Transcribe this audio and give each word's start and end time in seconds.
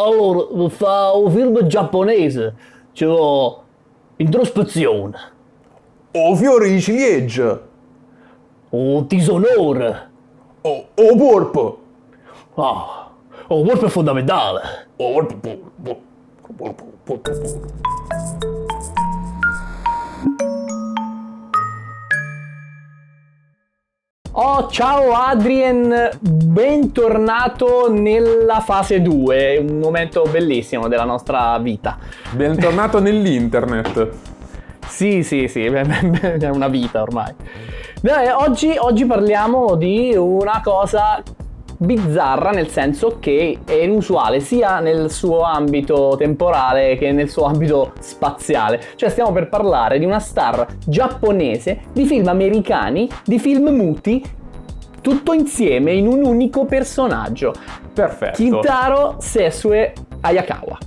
Allora, 0.00 0.68
fa 0.70 1.12
un 1.12 1.30
film 1.30 1.66
giapponese, 1.66 2.54
c'è 2.92 3.06
introspezione, 4.16 5.16
O 6.12 6.34
fiore 6.36 6.68
di 6.68 6.80
ciliegia. 6.80 7.60
o 8.70 9.00
disonore, 9.02 10.10
O, 10.60 10.86
o 10.94 11.16
polpo. 11.16 11.78
ah, 12.54 13.10
o 13.48 13.64
corpo 13.64 13.86
è 13.86 13.88
fondamentale. 13.88 14.60
O 14.96 15.12
polpo. 15.12 15.36
polpo, 15.36 16.00
polpo, 16.56 16.84
polpo, 17.02 17.20
polpo. 17.20 18.57
Oh, 24.40 24.68
ciao 24.68 25.14
Adrien, 25.14 26.10
bentornato 26.20 27.92
nella 27.92 28.60
fase 28.60 29.02
2, 29.02 29.56
un 29.68 29.80
momento 29.80 30.22
bellissimo 30.30 30.86
della 30.86 31.02
nostra 31.02 31.58
vita. 31.58 31.98
Bentornato 32.30 33.00
nell'internet. 33.00 34.08
Sì, 34.86 35.24
sì, 35.24 35.48
sì, 35.48 35.64
è 35.64 36.48
una 36.50 36.68
vita 36.68 37.02
ormai. 37.02 37.34
Beh, 38.00 38.30
oggi, 38.30 38.76
oggi 38.78 39.06
parliamo 39.06 39.74
di 39.74 40.14
una 40.16 40.60
cosa 40.62 41.20
bizzarra 41.78 42.50
nel 42.50 42.68
senso 42.68 43.18
che 43.20 43.60
è 43.64 43.72
inusuale 43.72 44.40
sia 44.40 44.80
nel 44.80 45.10
suo 45.10 45.42
ambito 45.42 46.16
temporale 46.18 46.96
che 46.96 47.12
nel 47.12 47.28
suo 47.28 47.44
ambito 47.44 47.92
spaziale. 48.00 48.80
Cioè 48.96 49.08
stiamo 49.08 49.32
per 49.32 49.48
parlare 49.48 49.98
di 49.98 50.04
una 50.04 50.18
star 50.18 50.66
giapponese, 50.84 51.80
di 51.92 52.04
film 52.04 52.28
americani, 52.28 53.08
di 53.24 53.38
film 53.38 53.68
muti, 53.68 54.22
tutto 55.00 55.32
insieme 55.32 55.92
in 55.92 56.06
un 56.06 56.24
unico 56.24 56.64
personaggio. 56.64 57.54
Perfetto. 57.94 58.36
Kintaro 58.36 59.16
Sesue 59.18 59.92
Ayakawa. 60.20 60.78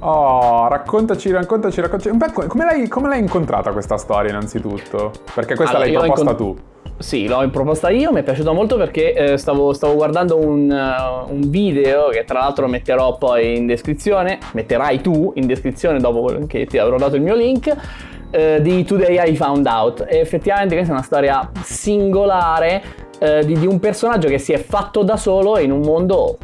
Oh, 0.00 0.68
raccontaci, 0.68 1.30
raccontaci, 1.30 1.80
raccontaci. 1.80 2.14
Beh, 2.14 2.32
co- 2.32 2.46
come, 2.46 2.64
l'hai, 2.64 2.88
come 2.88 3.08
l'hai 3.08 3.20
incontrata 3.20 3.72
questa 3.72 3.96
storia 3.96 4.30
innanzitutto? 4.30 5.12
Perché 5.34 5.54
questa 5.54 5.76
Allora, 5.76 5.90
l'hai 5.90 5.98
proposta 5.98 6.30
incont- 6.30 6.36
tu. 6.36 6.72
Sì, 6.96 7.26
l'ho 7.26 7.48
proposta 7.50 7.90
io, 7.90 8.12
mi 8.12 8.20
è 8.20 8.22
piaciuta 8.22 8.52
molto 8.52 8.76
perché 8.76 9.12
eh, 9.14 9.36
stavo, 9.36 9.72
stavo 9.72 9.94
guardando 9.94 10.38
un, 10.38 10.70
eh, 10.70 11.32
un 11.32 11.50
video 11.50 12.08
che 12.08 12.24
tra 12.24 12.38
l'altro 12.38 12.68
metterò 12.68 13.18
poi 13.18 13.56
in 13.56 13.66
descrizione, 13.66 14.38
metterai 14.52 15.00
tu 15.00 15.32
in 15.34 15.46
descrizione 15.46 15.98
dopo 15.98 16.46
che 16.46 16.66
ti 16.66 16.78
avrò 16.78 16.96
dato 16.96 17.16
il 17.16 17.22
mio 17.22 17.34
link, 17.34 17.74
eh, 18.30 18.60
di 18.62 18.84
Today 18.84 19.30
I 19.30 19.36
Found 19.36 19.66
Out. 19.66 20.06
E 20.08 20.18
effettivamente 20.18 20.76
questa 20.76 20.92
è 20.92 20.96
una 20.96 21.04
storia 21.04 21.50
singolare 21.62 22.82
eh, 23.18 23.44
di, 23.44 23.58
di 23.58 23.66
un 23.66 23.80
personaggio 23.80 24.28
che 24.28 24.38
si 24.38 24.52
è 24.52 24.58
fatto 24.58 25.02
da 25.02 25.16
solo 25.16 25.58
in 25.58 25.72
un 25.72 25.80
mondo 25.80 26.38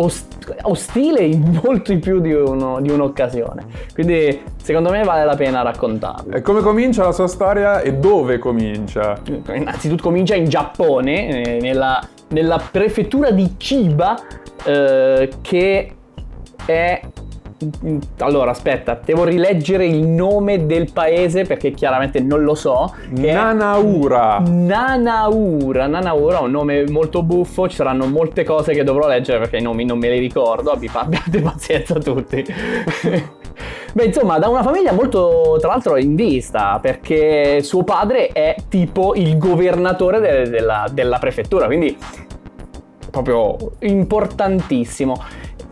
ost- 0.00 0.56
ostile 0.62 1.20
in 1.20 1.60
molto 1.64 1.96
più 1.98 2.20
di, 2.20 2.32
uno- 2.32 2.80
di 2.80 2.90
un'occasione. 2.90 3.64
Quindi 3.94 4.42
secondo 4.62 4.90
me 4.90 5.02
vale 5.04 5.24
la 5.24 5.36
pena 5.36 5.62
raccontarlo. 5.62 6.34
E 6.34 6.42
come 6.42 6.60
comincia 6.60 7.04
la 7.04 7.12
sua 7.12 7.26
storia 7.26 7.80
e 7.80 7.94
dove 7.94 8.38
comincia? 8.38 9.20
Innanzitutto 9.52 10.02
comincia 10.02 10.34
in 10.34 10.48
Giappone, 10.48 11.42
eh, 11.42 11.60
nella, 11.60 12.00
nella 12.28 12.60
prefettura 12.70 13.30
di 13.30 13.54
Chiba, 13.56 14.18
eh, 14.64 15.30
che 15.40 15.92
è... 16.64 17.00
Allora, 18.18 18.52
aspetta, 18.52 18.98
devo 19.04 19.24
rileggere 19.24 19.84
il 19.84 20.06
nome 20.06 20.64
del 20.64 20.90
paese 20.92 21.44
perché 21.44 21.72
chiaramente 21.72 22.20
non 22.20 22.42
lo 22.42 22.54
so. 22.54 22.94
Nanaura. 23.10 24.42
Nanaura. 24.46 25.86
Nanaura 25.86 26.38
è 26.38 26.42
un 26.42 26.50
nome 26.50 26.88
molto 26.88 27.22
buffo, 27.22 27.68
ci 27.68 27.76
saranno 27.76 28.06
molte 28.06 28.44
cose 28.44 28.72
che 28.72 28.82
dovrò 28.82 29.06
leggere 29.06 29.38
perché 29.38 29.58
i 29.58 29.62
nomi 29.62 29.84
non 29.84 29.98
me 29.98 30.08
li 30.08 30.18
ricordo, 30.18 30.70
abbi- 30.70 30.88
abbiate 30.92 31.40
pazienza 31.40 31.98
tutti. 31.98 32.44
Beh, 33.92 34.04
insomma, 34.04 34.38
da 34.38 34.48
una 34.48 34.62
famiglia 34.62 34.92
molto, 34.92 35.56
tra 35.58 35.68
l'altro, 35.68 35.96
in 35.96 36.14
vista, 36.14 36.78
perché 36.80 37.62
suo 37.62 37.82
padre 37.82 38.28
è 38.28 38.54
tipo 38.68 39.14
il 39.14 39.36
governatore 39.36 40.20
de- 40.20 40.48
della, 40.48 40.86
della 40.90 41.18
prefettura, 41.18 41.66
quindi 41.66 41.96
proprio 43.10 43.56
importantissimo. 43.80 45.20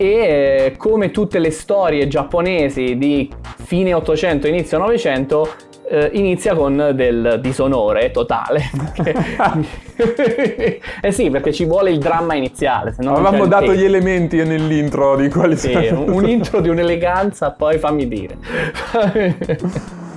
E 0.01 0.75
come 0.77 1.11
tutte 1.11 1.39
le 1.39 1.51
storie 1.51 2.07
giapponesi 2.07 2.97
di 2.97 3.29
fine 3.65 3.93
800, 3.93 4.47
inizio 4.47 4.77
900, 4.77 5.49
eh, 5.89 6.09
inizia 6.13 6.55
con 6.55 6.91
del 6.95 7.39
disonore 7.41 8.11
totale. 8.11 8.69
eh 11.01 11.11
sì, 11.11 11.29
perché 11.29 11.51
ci 11.51 11.65
vuole 11.65 11.91
il 11.91 11.97
dramma 11.97 12.35
iniziale. 12.35 12.93
se 12.93 13.03
no 13.03 13.15
Avevamo 13.15 13.45
dato 13.45 13.73
gli 13.73 13.83
elementi 13.83 14.37
nell'intro 14.37 15.17
di 15.17 15.27
quali 15.27 15.57
Sì, 15.57 15.73
un, 15.73 16.09
un 16.09 16.29
intro 16.29 16.61
di 16.61 16.69
un'eleganza, 16.69 17.51
poi 17.51 17.77
fammi 17.77 18.07
dire. 18.07 18.37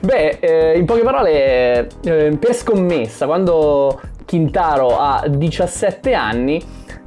Beh, 0.00 0.38
eh, 0.40 0.76
in 0.76 0.84
poche 0.84 1.02
parole, 1.02 1.88
eh, 2.04 2.36
per 2.38 2.54
scommessa, 2.54 3.24
quando 3.24 3.98
Kintaro 4.26 4.98
ha 4.98 5.24
17 5.26 6.12
anni, 6.12 6.62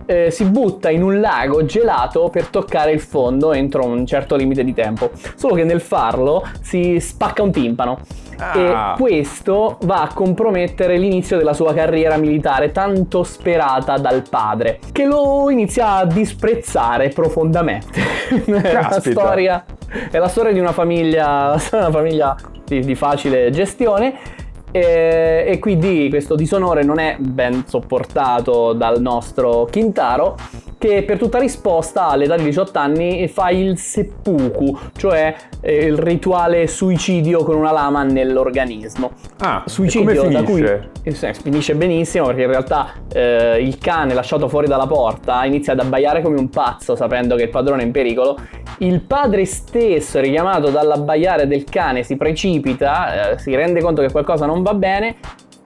eh, 0.09 0.31
si 0.31 0.43
butta 0.45 0.89
in 0.89 1.03
un 1.03 1.19
lago 1.19 1.63
gelato 1.65 2.29
per 2.29 2.47
toccare 2.47 2.91
il 2.91 2.99
fondo 2.99 3.53
entro 3.53 3.85
un 3.85 4.07
certo 4.07 4.35
limite 4.35 4.63
di 4.63 4.73
tempo. 4.73 5.11
Solo 5.35 5.53
che 5.53 5.63
nel 5.63 5.81
farlo 5.81 6.43
si 6.61 6.99
spacca 6.99 7.43
un 7.43 7.51
timpano. 7.51 7.99
Ah. 8.39 8.57
E 8.57 8.97
questo 8.97 9.77
va 9.83 10.01
a 10.01 10.11
compromettere 10.11 10.97
l'inizio 10.97 11.37
della 11.37 11.53
sua 11.53 11.75
carriera 11.75 12.17
militare 12.17 12.71
tanto 12.71 13.23
sperata 13.23 13.97
dal 13.97 14.23
padre, 14.27 14.79
che 14.91 15.05
lo 15.05 15.47
inizia 15.51 15.97
a 15.97 16.05
disprezzare 16.05 17.09
profondamente. 17.09 18.01
è, 18.45 18.73
la 18.73 18.99
storia, 18.99 19.63
è 20.09 20.17
la 20.17 20.27
storia 20.27 20.53
di 20.53 20.59
una 20.59 20.71
famiglia, 20.71 21.55
una 21.71 21.91
famiglia 21.91 22.35
di, 22.65 22.79
di 22.79 22.95
facile 22.95 23.51
gestione. 23.51 24.37
E, 24.72 25.46
e 25.47 25.59
quindi 25.59 26.09
questo 26.09 26.35
disonore 26.35 26.84
non 26.84 27.00
è 27.00 27.18
ben 27.19 27.63
sopportato 27.68 28.74
dal 28.74 29.02
nostro 29.02 29.66
Kintaro 29.66 30.35
che 30.79 31.03
per 31.03 31.17
tutta 31.17 31.40
risposta 31.40 32.07
all'età 32.07 32.38
di 32.38 32.45
18 32.45 32.79
anni 32.79 33.28
fa 33.28 33.50
il 33.50 33.78
seppuku, 33.78 34.75
cioè 34.95 35.35
eh, 35.59 35.85
il 35.85 35.97
rituale 35.97 36.67
suicidio 36.67 37.44
con 37.44 37.57
una 37.57 37.73
lama 37.73 38.03
nell'organismo. 38.03 39.12
Ah, 39.39 39.62
Suicidio 39.66 40.29
da 40.29 40.41
cui 40.41 40.63
eh, 40.63 41.34
finisce 41.34 41.75
benissimo 41.75 42.28
perché 42.28 42.44
in 42.44 42.47
realtà 42.47 42.94
eh, 43.12 43.57
il 43.62 43.78
cane 43.78 44.13
lasciato 44.13 44.47
fuori 44.47 44.68
dalla 44.68 44.88
porta 44.88 45.44
inizia 45.44 45.73
ad 45.73 45.79
abbaiare 45.79 46.22
come 46.22 46.39
un 46.39 46.50
pazzo 46.50 46.95
sapendo 46.95 47.35
che 47.35 47.44
il 47.44 47.50
padrone 47.50 47.81
è 47.81 47.85
in 47.85 47.91
pericolo. 47.91 48.38
Il 48.78 49.01
padre 49.01 49.44
stesso, 49.44 50.22
richiamato 50.22 50.69
dall'abbaiare 50.69 51.45
del 51.45 51.66
cane, 51.66 52.03
si 52.03 52.16
precipita, 52.16 53.31
eh, 53.31 53.38
si 53.38 53.53
rende 53.53 53.81
conto 53.81 54.01
che 54.01 54.09
qualcosa 54.09 54.45
non 54.45 54.63
va 54.63 54.73
bene, 54.73 55.18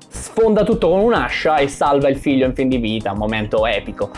sfonda 0.07 0.63
tutto 0.63 0.89
con 0.89 1.01
un'ascia 1.01 1.57
e 1.57 1.67
salva 1.67 2.09
il 2.09 2.17
figlio 2.17 2.47
in 2.47 2.55
fin 2.55 2.67
di 2.67 2.77
vita, 2.77 3.11
un 3.11 3.19
momento 3.19 3.67
epico. 3.67 4.09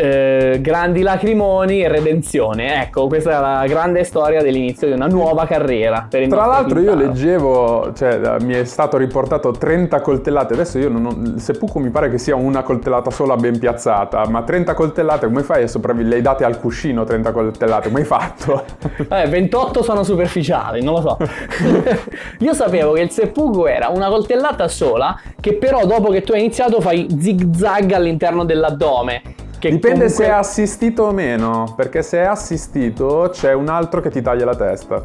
Eh, 0.00 0.60
grandi 0.60 1.02
lacrimoni 1.02 1.82
e 1.82 1.88
redenzione. 1.88 2.82
Ecco, 2.82 3.08
questa 3.08 3.36
è 3.36 3.40
la 3.40 3.64
grande 3.66 4.04
storia 4.04 4.40
dell'inizio 4.40 4.86
di 4.86 4.92
una 4.92 5.08
nuova 5.08 5.44
carriera. 5.44 6.06
Tra 6.08 6.46
l'altro 6.46 6.78
io 6.78 6.92
Kintaro. 6.92 7.08
leggevo, 7.08 7.92
cioè 7.94 8.36
mi 8.42 8.54
è 8.54 8.62
stato 8.62 8.96
riportato 8.96 9.50
30 9.50 10.00
coltellate, 10.00 10.54
adesso 10.54 10.78
io 10.78 10.88
non 10.88 11.06
ho, 11.06 11.38
seppuku 11.40 11.80
mi 11.80 11.90
pare 11.90 12.10
che 12.10 12.18
sia 12.18 12.36
una 12.36 12.62
coltellata 12.62 13.10
sola 13.10 13.34
ben 13.34 13.58
piazzata, 13.58 14.24
ma 14.28 14.42
30 14.44 14.72
coltellate 14.74 15.26
come 15.26 15.42
fai 15.42 15.64
a 15.64 15.66
sopravvivere? 15.66 16.10
Le 16.10 16.16
hai 16.18 16.22
date 16.22 16.44
al 16.44 16.60
cuscino 16.60 17.02
30 17.02 17.32
coltellate, 17.32 17.88
come 17.88 17.98
hai 17.98 18.06
fatto? 18.06 18.64
Vabbè, 19.08 19.28
28 19.28 19.82
sono 19.82 20.04
superficiali, 20.04 20.80
non 20.80 20.94
lo 20.94 21.00
so. 21.00 21.16
Io 22.38 22.54
sapevo 22.54 22.92
che 22.92 23.00
il 23.00 23.10
seppuku 23.10 23.64
era 23.64 23.88
una 23.88 24.08
coltellata 24.08 24.68
sola, 24.68 25.20
che 25.40 25.54
però 25.54 25.84
dopo 25.86 26.10
che 26.10 26.22
tu 26.22 26.34
hai 26.34 26.38
iniziato 26.38 26.80
fai 26.80 27.08
zig 27.18 27.52
zag 27.52 27.90
all'interno 27.90 28.44
dell'addome. 28.44 29.46
Dipende 29.58 29.80
comunque- 29.80 30.08
se 30.08 30.24
è 30.24 30.28
assistito 30.30 31.02
o 31.04 31.12
meno, 31.12 31.72
perché 31.76 32.02
se 32.02 32.18
è 32.18 32.24
assistito 32.24 33.28
c'è 33.32 33.52
un 33.52 33.68
altro 33.68 34.00
che 34.00 34.10
ti 34.10 34.22
taglia 34.22 34.44
la 34.44 34.54
testa. 34.54 35.04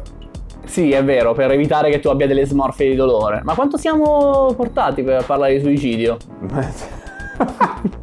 Sì, 0.64 0.92
è 0.92 1.04
vero, 1.04 1.34
per 1.34 1.50
evitare 1.50 1.90
che 1.90 2.00
tu 2.00 2.08
abbia 2.08 2.26
delle 2.26 2.46
smorfie 2.46 2.90
di 2.90 2.96
dolore. 2.96 3.40
Ma 3.44 3.54
quanto 3.54 3.76
siamo 3.76 4.52
portati 4.56 5.02
per 5.02 5.24
parlare 5.24 5.56
di 5.56 5.60
suicidio? 5.62 6.16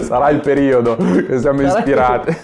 Sarà 0.00 0.30
il 0.30 0.40
periodo 0.40 0.96
che 0.96 1.38
siamo 1.38 1.60
Sarà- 1.66 1.78
ispirati. 1.78 2.36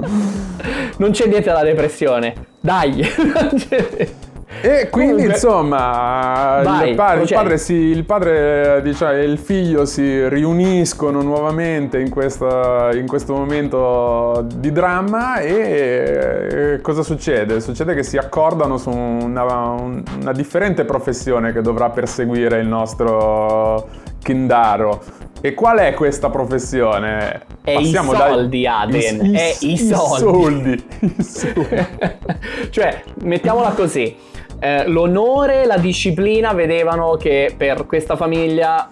Non 0.98 1.12
c'è 1.12 1.26
niente 1.26 1.48
alla 1.48 1.62
depressione. 1.62 2.34
Dai! 2.60 3.02
E 4.62 4.88
quindi 4.90 5.12
Comunque- 5.12 5.34
insomma 5.34 6.60
Vai, 6.64 6.90
il, 6.90 6.94
pa- 6.96 7.14
il 7.14 7.28
padre, 7.32 7.56
si, 7.56 7.72
il 7.74 8.04
padre 8.04 8.80
diciamo, 8.82 9.12
e 9.12 9.22
il 9.24 9.38
figlio 9.38 9.84
si 9.86 10.28
riuniscono 10.28 11.22
nuovamente 11.22 11.98
in, 11.98 12.10
questa- 12.10 12.90
in 12.92 13.06
questo 13.06 13.32
momento 13.34 14.44
di 14.56 14.72
dramma 14.72 15.38
e, 15.38 16.72
e 16.74 16.80
cosa 16.82 17.02
succede? 17.02 17.60
Succede 17.60 17.94
che 17.94 18.02
si 18.02 18.16
accordano 18.18 18.76
su 18.76 18.90
una, 18.90 19.42
un- 19.44 20.02
una 20.20 20.32
differente 20.32 20.84
professione 20.84 21.52
che 21.52 21.60
dovrà 21.62 21.88
perseguire 21.90 22.58
il 22.58 22.66
nostro 22.66 23.88
Kindaro. 24.22 25.00
E 25.42 25.54
qual 25.54 25.78
è 25.78 25.94
questa 25.94 26.28
professione? 26.28 27.42
È 27.62 27.70
i 27.70 27.86
soldi, 27.92 28.66
Adrian, 28.66 29.24
i, 29.24 29.32
è 29.32 29.56
i, 29.60 29.72
i 29.72 29.78
soldi. 29.78 30.84
I 30.98 31.22
soldi. 31.22 31.86
cioè, 32.70 33.02
mettiamola 33.22 33.70
così. 33.70 34.14
Eh, 34.62 34.86
l'onore 34.88 35.62
e 35.62 35.66
la 35.66 35.78
disciplina 35.78 36.52
vedevano 36.52 37.16
che 37.16 37.54
per 37.56 37.86
questa 37.86 38.14
famiglia 38.14 38.88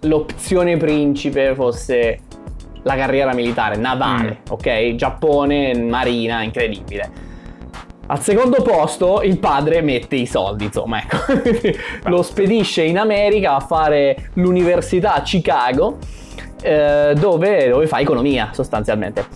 l'opzione 0.00 0.76
principe 0.76 1.54
fosse 1.54 2.18
la 2.82 2.96
carriera 2.96 3.32
militare, 3.32 3.76
navale, 3.76 4.40
mm. 4.40 4.52
ok? 4.52 4.94
Giappone, 4.96 5.74
marina, 5.78 6.42
incredibile. 6.42 7.32
Al 8.06 8.20
secondo 8.20 8.60
posto 8.60 9.22
il 9.22 9.38
padre 9.38 9.80
mette 9.80 10.16
i 10.16 10.26
soldi, 10.26 10.64
insomma, 10.64 11.00
ecco. 11.00 11.16
lo 12.10 12.22
spedisce 12.22 12.82
in 12.82 12.98
America 12.98 13.54
a 13.54 13.60
fare 13.60 14.30
l'università 14.34 15.14
a 15.14 15.22
Chicago, 15.22 15.98
eh, 16.60 17.14
dove, 17.16 17.68
dove 17.68 17.86
fa 17.86 18.00
economia 18.00 18.50
sostanzialmente. 18.52 19.26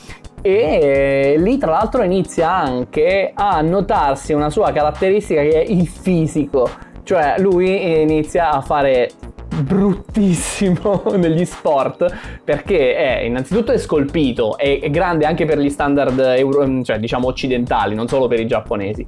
E 0.40 1.34
lì 1.38 1.58
tra 1.58 1.70
l'altro 1.70 2.02
inizia 2.02 2.50
anche 2.50 3.32
a 3.34 3.60
notarsi 3.60 4.32
una 4.32 4.50
sua 4.50 4.72
caratteristica 4.72 5.42
che 5.42 5.62
è 5.62 5.64
il 5.66 5.86
fisico, 5.86 6.68
cioè 7.02 7.34
lui 7.38 8.00
inizia 8.02 8.50
a 8.50 8.60
fare 8.60 9.10
bruttissimo 9.60 11.02
negli 11.16 11.44
sport 11.44 12.06
perché 12.44 12.94
è 12.94 13.20
innanzitutto 13.20 13.72
è 13.72 13.78
scolpito, 13.78 14.56
è, 14.56 14.88
grande 14.90 15.26
anche 15.26 15.44
per 15.44 15.58
gli 15.58 15.70
standard 15.70 16.18
euro, 16.18 16.82
cioè 16.82 16.98
diciamo 16.98 17.26
occidentali, 17.26 17.94
non 17.94 18.08
solo 18.08 18.26
per 18.26 18.40
i 18.40 18.46
giapponesi. 18.46 19.06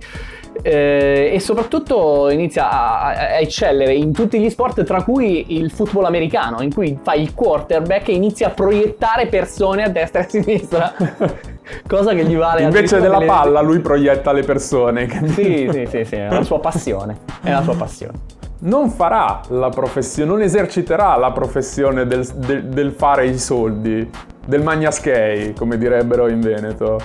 Eh, 0.63 1.31
e 1.33 1.41
soprattutto 1.41 2.29
inizia 2.29 2.71
a, 2.71 3.07
a, 3.07 3.39
eccellere 3.39 3.95
in 3.95 4.13
tutti 4.13 4.39
gli 4.39 4.51
sport, 4.51 4.83
tra 4.85 5.03
cui 5.03 5.57
il 5.57 5.71
football 5.71 6.05
americano, 6.05 6.61
in 6.61 6.73
cui 6.73 6.99
fa 7.03 7.15
il 7.15 7.35
quarterback 7.35 8.09
e 8.09 8.13
inizia 8.13 8.49
a 8.49 8.51
proiettare 8.51 9.27
persone 9.27 9.85
a 9.85 9.89
destra 9.89 10.21
e 10.21 10.25
a 10.25 10.29
sinistra. 10.29 10.95
Cosa 11.87 12.15
che 12.15 12.25
gli 12.25 12.37
vale 12.37 12.63
Invece 12.63 13.01
della 13.01 13.21
palla, 13.21 13.61
lui 13.61 13.81
proietta 13.81 14.33
le 14.33 14.43
persone. 14.43 15.09
Sì, 15.29 15.69
sì, 15.71 15.87
sì, 15.89 16.05
sì, 16.05 16.15
è 16.17 16.29
la 16.29 16.43
sua 16.43 16.61
passione. 16.61 17.19
È 17.43 17.51
la 17.51 17.63
sua 17.63 17.77
passione 17.77 18.39
non 18.61 18.91
farà 18.91 19.41
la 19.49 19.69
professione, 19.69 20.31
non 20.31 20.43
eserciterà 20.43 21.17
la 21.17 21.33
professione 21.33 22.07
del, 22.07 22.27
del, 22.27 22.65
del 22.65 22.93
fare 22.93 23.27
i 23.27 23.39
soldi, 23.39 24.11
del 24.45 24.63
magnaschei, 24.63 25.55
come 25.55 25.79
direbbero 25.79 26.29
in 26.29 26.41
Veneto. 26.41 26.99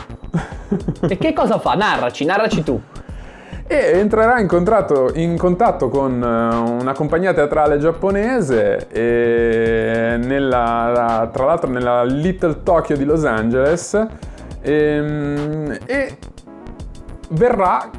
E 1.07 1.17
che 1.17 1.33
cosa 1.33 1.59
fa? 1.59 1.73
Narraci, 1.73 2.25
narraci 2.25 2.63
tu. 2.63 2.81
E 3.67 3.97
entrerà 3.97 4.39
in, 4.39 4.47
contratto, 4.47 5.11
in 5.15 5.37
contatto 5.37 5.89
con 5.89 6.21
eh, 6.21 6.81
una 6.81 6.93
compagnia 6.93 7.33
teatrale 7.33 7.79
giapponese 7.79 8.87
e 8.89 10.17
nella, 10.23 11.29
tra 11.33 11.45
l'altro 11.45 11.71
nella 11.71 12.03
Little 12.03 12.61
Tokyo 12.61 12.95
di 12.95 13.05
Los 13.05 13.25
Angeles 13.25 14.07
ehm, 14.65 15.77
e 15.85 16.17
verrà 17.29 17.89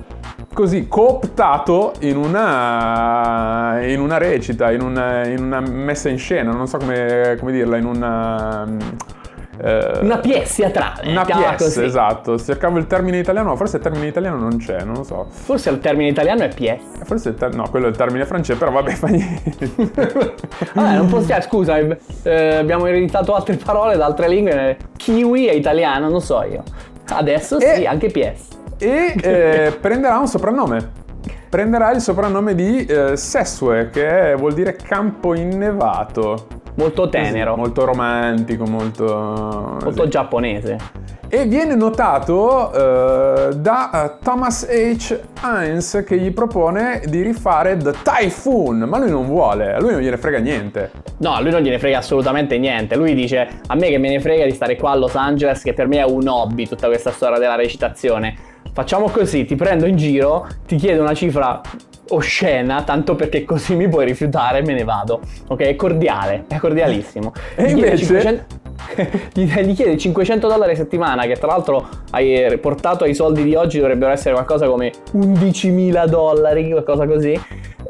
così 0.53 0.89
cooptato 0.89 1.93
in 2.01 2.17
una, 2.17 3.79
in 3.83 4.01
una 4.01 4.19
recita, 4.19 4.71
in 4.71 4.81
una, 4.81 5.27
in 5.27 5.43
una, 5.43 5.61
messa 5.61 6.09
in 6.09 6.19
scena, 6.19 6.53
non 6.53 6.67
so 6.67 6.79
come, 6.79 7.37
come 7.39 7.53
dirla, 7.53 7.77
in 7.77 7.85
una... 7.85 8.67
Eh, 9.63 9.99
una 10.03 10.19
pièce 10.19 10.63
teatrale. 10.63 11.11
Una 11.11 11.25
pièce, 11.25 11.85
esatto. 11.85 12.39
Cercavo 12.39 12.79
il 12.79 12.87
termine 12.87 13.19
italiano, 13.19 13.57
forse 13.57 13.77
il 13.77 13.83
termine 13.83 14.07
italiano 14.07 14.37
non 14.37 14.59
c'è, 14.59 14.83
non 14.83 14.97
lo 14.97 15.03
so. 15.05 15.27
Forse 15.29 15.71
il 15.71 15.79
termine 15.81 16.11
italiano 16.11 16.43
è 16.43 16.49
pièce. 16.49 16.85
Eh, 17.01 17.05
forse 17.05 17.35
ter- 17.35 17.55
no, 17.55 17.69
quello 17.71 17.87
è 17.87 17.89
il 17.91 17.97
termine 17.97 18.25
francese, 18.25 18.59
però 18.59 18.71
vabbè, 18.71 18.93
fa 18.93 19.07
niente. 19.09 19.71
vabbè, 20.75 20.97
non 20.97 21.09
possiamo, 21.09 21.43
scusa, 21.43 21.77
eh, 21.79 22.55
abbiamo 22.57 22.87
ereditato 22.87 23.35
altre 23.35 23.57
parole 23.57 23.97
da 23.97 24.07
altre 24.07 24.29
lingue. 24.29 24.77
Kiwi 24.97 25.47
è 25.47 25.53
italiano, 25.53 26.09
non 26.09 26.21
so 26.21 26.43
io. 26.43 26.63
Adesso 27.09 27.59
e... 27.59 27.75
sì, 27.77 27.87
anche 27.87 28.09
pièce 28.09 28.57
e 28.79 29.15
eh, 29.23 29.77
prenderà 29.81 30.19
un 30.19 30.29
soprannome. 30.29 31.05
Prenderà 31.49 31.93
il 31.93 32.01
soprannome 32.01 32.55
di 32.55 32.85
eh, 32.85 33.17
Sessue, 33.17 33.89
che 33.91 34.33
è, 34.33 34.37
vuol 34.37 34.53
dire 34.53 34.75
campo 34.75 35.35
innevato. 35.35 36.65
Molto 36.77 37.09
tenero. 37.09 37.51
Così, 37.51 37.61
molto 37.61 37.85
romantico, 37.85 38.65
molto... 38.65 39.79
Molto 39.83 40.03
sì. 40.05 40.09
giapponese. 40.09 40.79
E 41.29 41.45
viene 41.47 41.75
notato 41.75 42.71
uh, 42.73 43.53
da 43.55 43.91
uh, 43.93 44.23
Thomas 44.23 44.65
H. 44.69 45.19
Hines 45.43 46.05
che 46.07 46.19
gli 46.19 46.33
propone 46.33 47.03
di 47.07 47.23
rifare 47.23 47.77
The 47.77 47.93
Typhoon, 48.03 48.79
ma 48.81 48.99
lui 48.99 49.11
non 49.11 49.27
vuole, 49.27 49.75
a 49.75 49.81
lui 49.81 49.91
non 49.93 50.01
gliene 50.01 50.19
frega 50.19 50.39
niente. 50.39 50.93
No, 51.19 51.35
a 51.35 51.41
lui 51.41 51.51
non 51.51 51.63
gliene 51.63 51.81
frega 51.81 51.99
assolutamente 51.99 52.59
niente. 52.59 52.95
Lui 52.95 53.15
dice: 53.15 53.49
A 53.67 53.75
me 53.75 53.89
che 53.89 53.99
me 53.99 54.09
ne 54.09 54.21
frega 54.21 54.45
di 54.45 54.53
stare 54.53 54.77
qua 54.77 54.93
a 54.93 54.97
Los 54.97 55.17
Angeles, 55.17 55.63
che 55.63 55.73
per 55.73 55.89
me 55.89 55.99
è 55.99 56.05
un 56.05 56.29
hobby 56.29 56.69
tutta 56.69 56.87
questa 56.87 57.11
storia 57.11 57.39
della 57.39 57.57
recitazione 57.57 58.55
facciamo 58.77 59.09
così, 59.09 59.47
ti 59.47 59.55
prendo 59.55 59.87
in 59.87 59.97
giro, 59.97 60.47
ti 60.67 60.77
chiedo 60.77 61.01
una 61.01 61.15
cifra 61.15 61.63
oscena, 62.11 62.83
tanto 62.83 63.15
perché 63.15 63.45
così 63.45 63.75
mi 63.75 63.89
puoi 63.89 64.05
rifiutare 64.07 64.59
e 64.59 64.63
me 64.63 64.75
ne 64.75 64.85
vado. 64.85 65.21
Ok, 65.49 65.61
è 65.61 65.77
cordiale, 65.77 66.45
è 66.49 66.57
cordialissimo. 66.57 67.33
E 67.55 67.73
gli 67.73 67.79
invece... 67.79 68.05
500... 68.05 68.65
gli 69.35 69.75
chiede 69.75 69.97
500 69.97 70.49
dollari 70.49 70.73
a 70.73 70.77
settimana, 70.77 71.25
che 71.25 71.35
tra 71.35 71.49
l'altro 71.49 71.89
hai 72.11 72.57
portato 72.59 73.05
ai 73.05 73.15
soldi 73.15 73.43
di 73.43 73.55
oggi 73.55 73.79
dovrebbero 73.79 74.13
essere 74.13 74.35
qualcosa 74.35 74.69
come 74.69 74.93
11.000 75.13 76.07
dollari, 76.07 76.71
qualcosa 76.71 77.07
così. 77.07 77.39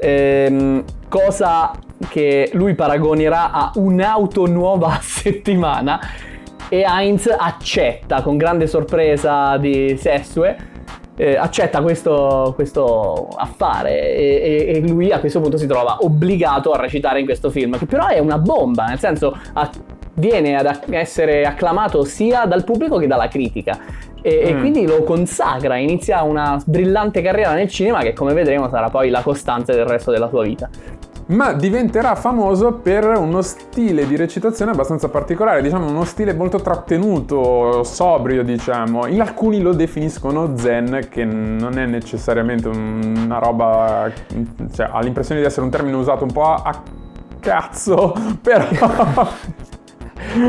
Ehm, 0.01 0.85
cosa 1.09 1.73
che 2.09 2.51
lui 2.53 2.75
paragonerà 2.75 3.51
a 3.51 3.73
un'auto 3.77 4.47
nuova 4.47 4.89
a 4.89 5.01
settimana 5.01 6.01
e 6.69 6.85
Heinz 6.87 7.33
accetta 7.37 8.23
con 8.23 8.37
grande 8.37 8.67
sorpresa 8.67 9.57
di 9.57 9.97
Sessue 9.99 10.75
eh, 11.17 11.37
accetta 11.37 11.81
questo, 11.81 12.53
questo 12.55 13.29
affare 13.37 14.15
e, 14.15 14.73
e, 14.75 14.81
lui 14.89 15.11
a 15.13 15.19
questo 15.19 15.41
punto 15.41 15.57
si 15.57 15.67
trova 15.67 15.99
obbligato 16.01 16.73
a 16.73 16.81
recitare 16.81 17.21
in 17.21 17.25
questo 17.25 17.51
film, 17.51 17.79
che 17.79 17.87
però 17.87 18.07
è 18.07 18.19
una 18.19 18.39
bomba, 18.39 18.85
nel 18.85 18.99
senso 18.99 19.37
a, 19.55 19.71
viene 20.15 20.57
ad 20.57 20.83
essere 20.91 21.45
acclamato 21.45 22.05
sia 22.05 22.45
dal 22.45 22.65
pubblico 22.65 22.99
che 22.99 23.07
dalla 23.07 23.29
critica. 23.29 23.79
E, 24.21 24.43
mm. 24.43 24.57
e, 24.57 24.61
quindi 24.61 24.87
lo 24.87 25.03
consacra, 25.05 25.77
inizia 25.77 26.23
una 26.23 26.61
brillante 26.65 27.23
carriera 27.23 27.55
nel 27.55 27.69
cinema 27.69 28.01
che 28.01 28.13
come 28.13 28.33
vedremo 28.35 28.69
sarà 28.69 28.91
poi 28.91 29.09
la 29.09 29.23
costante 29.23 29.73
del 29.75 29.87
resto 29.87 30.11
della 30.11 30.29
sua 30.29 30.43
vita 30.43 30.69
ma 31.27 31.53
diventerà 31.53 32.15
famoso 32.15 32.75
per 32.75 33.05
uno 33.19 33.43
stile 33.43 34.07
di 34.07 34.17
recitazione 34.17 34.71
abbastanza 34.71 35.09
particolare, 35.09 35.63
diciamo 35.63 35.89
uno 35.89 36.05
stile 36.05 36.33
molto 36.35 36.61
trattenuto, 36.61 37.83
sobrio, 37.83 38.45
diciamo. 38.45 39.07
In 39.07 39.21
alcuni 39.21 39.61
lo 39.61 39.73
definiscono 39.73 40.57
zen, 40.57 41.09
che 41.11 41.25
non 41.25 41.79
è 41.79 41.87
necessariamente 41.87 42.69
una 42.69 43.39
roba, 43.39 44.11
cioè 44.73 44.89
ha 44.93 45.01
l'impressione 45.01 45.41
di 45.41 45.47
essere 45.47 45.65
un 45.65 45.71
termine 45.71 45.97
usato 45.97 46.25
un 46.25 46.33
po' 46.33 46.53
a 46.55 46.83
cazzo, 47.41 48.15
però 48.41 48.67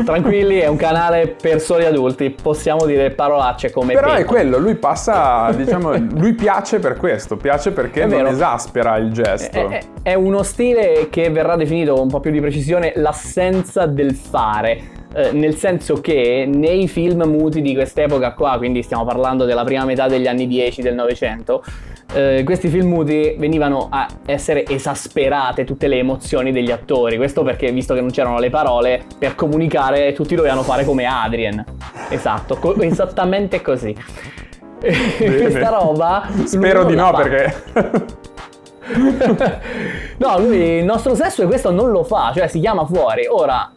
Tranquilli, 0.04 0.58
è 0.58 0.66
un 0.66 0.76
canale 0.76 1.28
per 1.40 1.60
soli 1.60 1.84
adulti, 1.84 2.30
possiamo 2.30 2.86
dire 2.86 3.10
parolacce 3.10 3.70
come 3.70 3.94
Però 3.94 4.08
tempo. 4.08 4.22
è 4.22 4.24
quello, 4.24 4.58
lui 4.58 4.74
passa, 4.76 5.50
diciamo, 5.54 5.94
lui 6.16 6.32
piace 6.34 6.78
per 6.78 6.96
questo, 6.96 7.36
piace 7.36 7.72
perché 7.72 8.06
non 8.06 8.26
esaspera 8.26 8.96
il 8.96 9.12
gesto. 9.12 9.68
È, 9.68 9.78
è, 10.02 10.10
è 10.10 10.14
uno 10.14 10.42
stile 10.42 11.08
che 11.10 11.30
verrà 11.30 11.56
definito 11.56 11.94
con 11.94 12.02
un 12.04 12.08
po' 12.08 12.20
più 12.20 12.30
di 12.30 12.40
precisione 12.40 12.92
l'assenza 12.96 13.86
del 13.86 14.14
fare. 14.14 14.96
Eh, 15.14 15.32
nel 15.32 15.54
senso 15.56 16.00
che 16.02 16.48
nei 16.52 16.86
film 16.86 17.22
muti 17.22 17.62
di 17.62 17.74
quest'epoca 17.74 18.34
qua, 18.34 18.56
quindi 18.58 18.82
stiamo 18.82 19.04
parlando 19.04 19.46
della 19.46 19.64
prima 19.64 19.84
metà 19.84 20.06
degli 20.06 20.26
anni 20.26 20.46
10 20.46 20.82
del 20.82 20.94
Novecento, 20.94 21.62
eh, 22.14 22.42
questi 22.44 22.68
film 22.68 22.88
muti 22.88 23.34
venivano 23.38 23.88
a 23.90 24.06
essere 24.24 24.64
esasperate 24.66 25.64
tutte 25.64 25.88
le 25.88 25.98
emozioni 25.98 26.52
degli 26.52 26.70
attori. 26.70 27.16
Questo 27.16 27.42
perché, 27.42 27.70
visto 27.70 27.94
che 27.94 28.00
non 28.00 28.10
c'erano 28.10 28.38
le 28.38 28.50
parole, 28.50 29.04
per 29.18 29.34
comunicare 29.34 30.12
tutti 30.12 30.34
dovevano 30.34 30.62
fare 30.62 30.84
come 30.84 31.04
Adrien. 31.04 31.64
Esatto, 32.08 32.56
co- 32.56 32.76
esattamente 32.80 33.60
così. 33.60 33.94
Questa 34.80 35.68
roba. 35.68 36.28
Spero 36.44 36.84
di 36.84 36.94
no, 36.94 37.12
fa. 37.12 37.22
perché. 37.22 37.56
no, 40.16 40.38
lui 40.38 40.78
il 40.78 40.84
nostro 40.84 41.14
sesso 41.14 41.42
e 41.42 41.46
questo 41.46 41.70
non 41.70 41.90
lo 41.90 42.04
fa, 42.04 42.32
cioè 42.34 42.46
si 42.46 42.60
chiama 42.60 42.86
fuori. 42.86 43.26
Ora, 43.26 43.70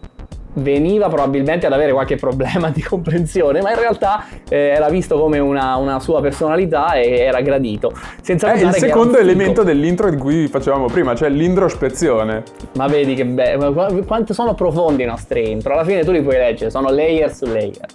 veniva 0.53 1.07
probabilmente 1.07 1.65
ad 1.65 1.73
avere 1.73 1.91
qualche 1.91 2.15
problema 2.15 2.69
di 2.69 2.81
comprensione, 2.81 3.61
ma 3.61 3.71
in 3.71 3.79
realtà 3.79 4.25
eh, 4.49 4.57
era 4.57 4.89
visto 4.89 5.17
come 5.17 5.39
una, 5.39 5.75
una, 5.77 5.99
sua 5.99 6.21
personalità 6.21 6.93
e 6.93 7.19
era 7.19 7.41
gradito. 7.41 7.91
Senza 8.21 8.53
È 8.53 8.61
il 8.61 8.73
secondo 8.73 9.17
elemento 9.17 9.63
dell'intro 9.63 10.09
di 10.09 10.17
cui 10.17 10.47
facevamo 10.47 10.87
prima, 10.87 11.15
cioè 11.15 11.29
l'introspezione. 11.29 12.43
Ma 12.75 12.87
vedi 12.87 13.13
che 13.13 13.25
bello, 13.25 14.03
quanto 14.05 14.33
sono 14.33 14.53
profondi 14.53 15.03
i 15.03 15.05
nostri 15.05 15.51
intro, 15.51 15.73
alla 15.73 15.83
fine 15.83 16.03
tu 16.03 16.11
li 16.11 16.21
puoi 16.21 16.37
leggere, 16.37 16.69
sono 16.69 16.89
layer 16.89 17.33
su 17.33 17.45
layer. 17.45 17.85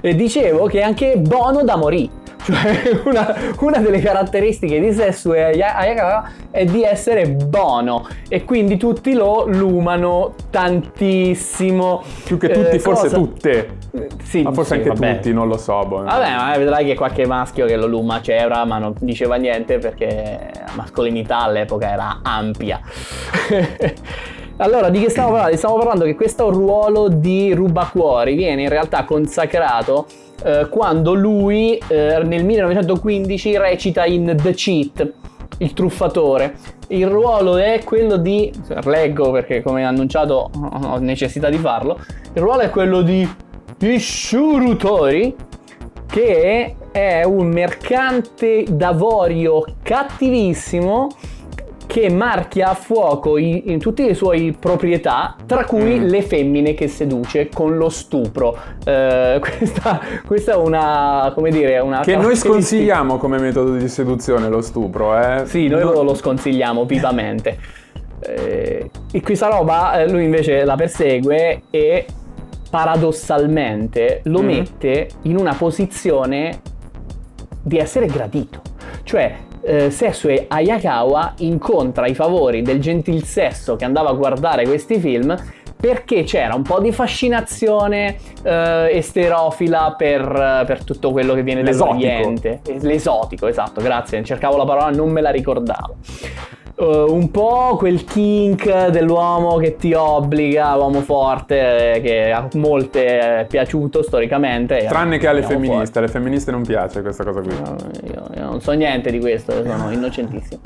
e 0.00 0.14
dicevo 0.14 0.66
che 0.66 0.82
anche 0.82 1.16
Bono 1.16 1.64
da 1.64 1.76
morì. 1.76 2.26
Cioè, 2.48 3.00
una, 3.04 3.34
una 3.60 3.78
delle 3.78 4.00
caratteristiche 4.00 4.80
di 4.80 4.90
Sessue 4.92 5.44
Ayakawa 5.62 6.30
è 6.50 6.64
di 6.64 6.82
essere 6.82 7.28
buono 7.28 8.06
e 8.28 8.44
quindi 8.44 8.78
tutti 8.78 9.12
lo 9.12 9.44
lumano 9.46 10.34
tantissimo. 10.50 12.02
Più 12.24 12.38
che 12.38 12.48
tutti, 12.48 12.76
Eh, 12.76 12.78
forse 12.78 13.02
cosa- 13.04 13.16
tutte. 13.16 13.76
Sì, 14.22 14.42
Ma 14.42 14.52
forse 14.52 14.74
sì, 14.74 14.80
anche 14.80 14.88
vabbè. 14.88 15.14
tutti, 15.16 15.32
non 15.32 15.48
lo 15.48 15.56
so. 15.58 15.84
boh. 15.86 16.02
Vabbè, 16.04 16.34
ma 16.36 16.56
vedrai 16.56 16.86
che 16.86 16.94
qualche 16.94 17.26
maschio 17.26 17.66
che 17.66 17.76
lo 17.76 17.86
luma 17.86 18.20
c'era, 18.20 18.64
ma 18.64 18.78
non 18.78 18.94
diceva 18.98 19.36
niente 19.36 19.78
perché 19.78 20.50
la 20.66 20.72
mascolinità 20.74 21.40
all'epoca 21.40 21.90
era 21.90 22.20
ampia. 22.22 22.80
allora, 24.58 24.88
di 24.90 25.00
che 25.00 25.10
stavo 25.10 25.32
parlando? 25.32 25.56
Stavo 25.56 25.76
parlando 25.78 26.04
che 26.04 26.14
questo 26.14 26.50
ruolo 26.50 27.08
di 27.08 27.52
rubacuori 27.54 28.34
viene 28.34 28.62
in 28.62 28.68
realtà 28.68 29.04
consacrato 29.04 30.06
eh, 30.44 30.68
quando 30.68 31.14
lui 31.14 31.80
eh, 31.88 32.20
nel 32.24 32.44
1915 32.44 33.56
recita 33.56 34.04
in 34.04 34.36
The 34.40 34.52
Cheat, 34.52 35.12
il 35.58 35.72
truffatore. 35.72 36.54
Il 36.88 37.06
ruolo 37.06 37.56
è 37.56 37.82
quello 37.84 38.16
di, 38.16 38.50
leggo 38.84 39.30
perché 39.30 39.62
come 39.62 39.84
annunciato 39.84 40.50
ho 40.52 40.98
necessità 40.98 41.48
di 41.50 41.58
farlo, 41.58 41.98
il 42.32 42.40
ruolo 42.40 42.60
è 42.60 42.70
quello 42.70 43.02
di 43.02 43.28
Ishurutori, 43.80 45.34
che 46.06 46.74
è 46.90 47.24
un 47.24 47.48
mercante 47.48 48.64
d'avorio 48.68 49.64
cattivissimo 49.82 51.08
che 51.88 52.10
marchia 52.10 52.68
a 52.68 52.74
fuoco 52.74 53.38
i- 53.38 53.72
in 53.72 53.78
tutte 53.78 54.04
le 54.04 54.12
sue 54.14 54.54
proprietà, 54.56 55.34
tra 55.46 55.64
cui 55.64 55.98
Mm. 55.98 56.04
le 56.04 56.20
femmine 56.22 56.74
che 56.74 56.86
seduce 56.86 57.48
con 57.48 57.78
lo 57.78 57.88
stupro. 57.88 58.56
Eh, 58.84 59.40
questa, 59.40 59.98
questa 60.26 60.52
è 60.52 60.56
una, 60.56 61.32
come 61.34 61.50
dire, 61.50 61.78
una 61.78 62.00
Che 62.00 62.14
noi 62.14 62.36
sconsigliamo 62.36 63.16
come 63.16 63.38
metodo 63.38 63.74
di 63.74 63.88
seduzione 63.88 64.48
lo 64.50 64.60
stupro, 64.60 65.18
eh. 65.18 65.46
Sì, 65.46 65.66
noi 65.68 65.82
No- 65.82 66.02
lo, 66.02 66.14
sconsigliamo 66.14 66.84
vivamente. 66.84 67.58
Eh, 68.20 68.90
e 69.10 69.20
questa 69.22 69.48
roba 69.48 70.00
eh, 70.00 70.10
lui 70.10 70.24
invece 70.24 70.64
la 70.64 70.74
persegue 70.74 71.62
e 71.70 72.04
paradossalmente 72.70 74.20
lo 74.24 74.40
Mhm. 74.40 74.46
mette 74.46 75.08
in 75.22 75.38
una 75.38 75.54
posizione 75.54 76.60
di 77.62 77.78
essere 77.78 78.06
gradito. 78.06 78.60
Cioè, 79.04 79.34
eh, 79.62 79.90
Sessue 79.90 80.46
Ayakawa 80.48 81.34
incontra 81.38 82.06
i 82.06 82.14
favori 82.14 82.62
del 82.62 82.80
gentil 82.80 83.24
sesso 83.24 83.76
che 83.76 83.84
andava 83.84 84.10
a 84.10 84.12
guardare 84.12 84.64
questi 84.64 84.98
film 84.98 85.36
perché 85.80 86.24
c'era 86.24 86.54
un 86.54 86.62
po' 86.62 86.80
di 86.80 86.90
fascinazione 86.90 88.16
eh, 88.42 88.90
esterofila 88.92 89.94
per, 89.96 90.64
per 90.66 90.82
tutto 90.82 91.12
quello 91.12 91.34
che 91.34 91.42
viene 91.42 91.62
dall'Oriente. 91.62 92.60
L'esotico, 92.80 93.46
esatto, 93.46 93.80
grazie, 93.80 94.24
cercavo 94.24 94.56
la 94.56 94.64
parola, 94.64 94.90
non 94.90 95.10
me 95.10 95.20
la 95.20 95.30
ricordavo. 95.30 95.96
Eh, 96.80 96.84
un 97.08 97.30
po' 97.32 97.74
quel 97.76 98.04
kink 98.04 98.88
dell'uomo 98.90 99.56
che 99.56 99.74
ti 99.76 99.92
obbliga, 99.94 100.76
uomo 100.76 101.00
forte, 101.00 101.94
eh, 101.94 102.00
che 102.00 102.30
a 102.30 102.48
molte 102.54 103.40
è 103.40 103.46
piaciuto 103.48 104.02
storicamente. 104.02 104.86
Tranne 104.88 105.18
che 105.18 105.26
alle 105.26 105.42
femministe, 105.42 105.98
alle 105.98 106.06
femministe 106.08 106.52
non 106.52 106.62
piace 106.62 107.02
questa 107.02 107.24
cosa 107.24 107.40
qui. 107.40 107.52
No, 107.52 107.76
io, 108.04 108.26
io 108.36 108.44
non 108.44 108.60
so 108.60 108.70
niente 108.72 109.10
di 109.10 109.18
questo, 109.18 109.52
sono 109.64 109.90
innocentissimo. 109.92 110.60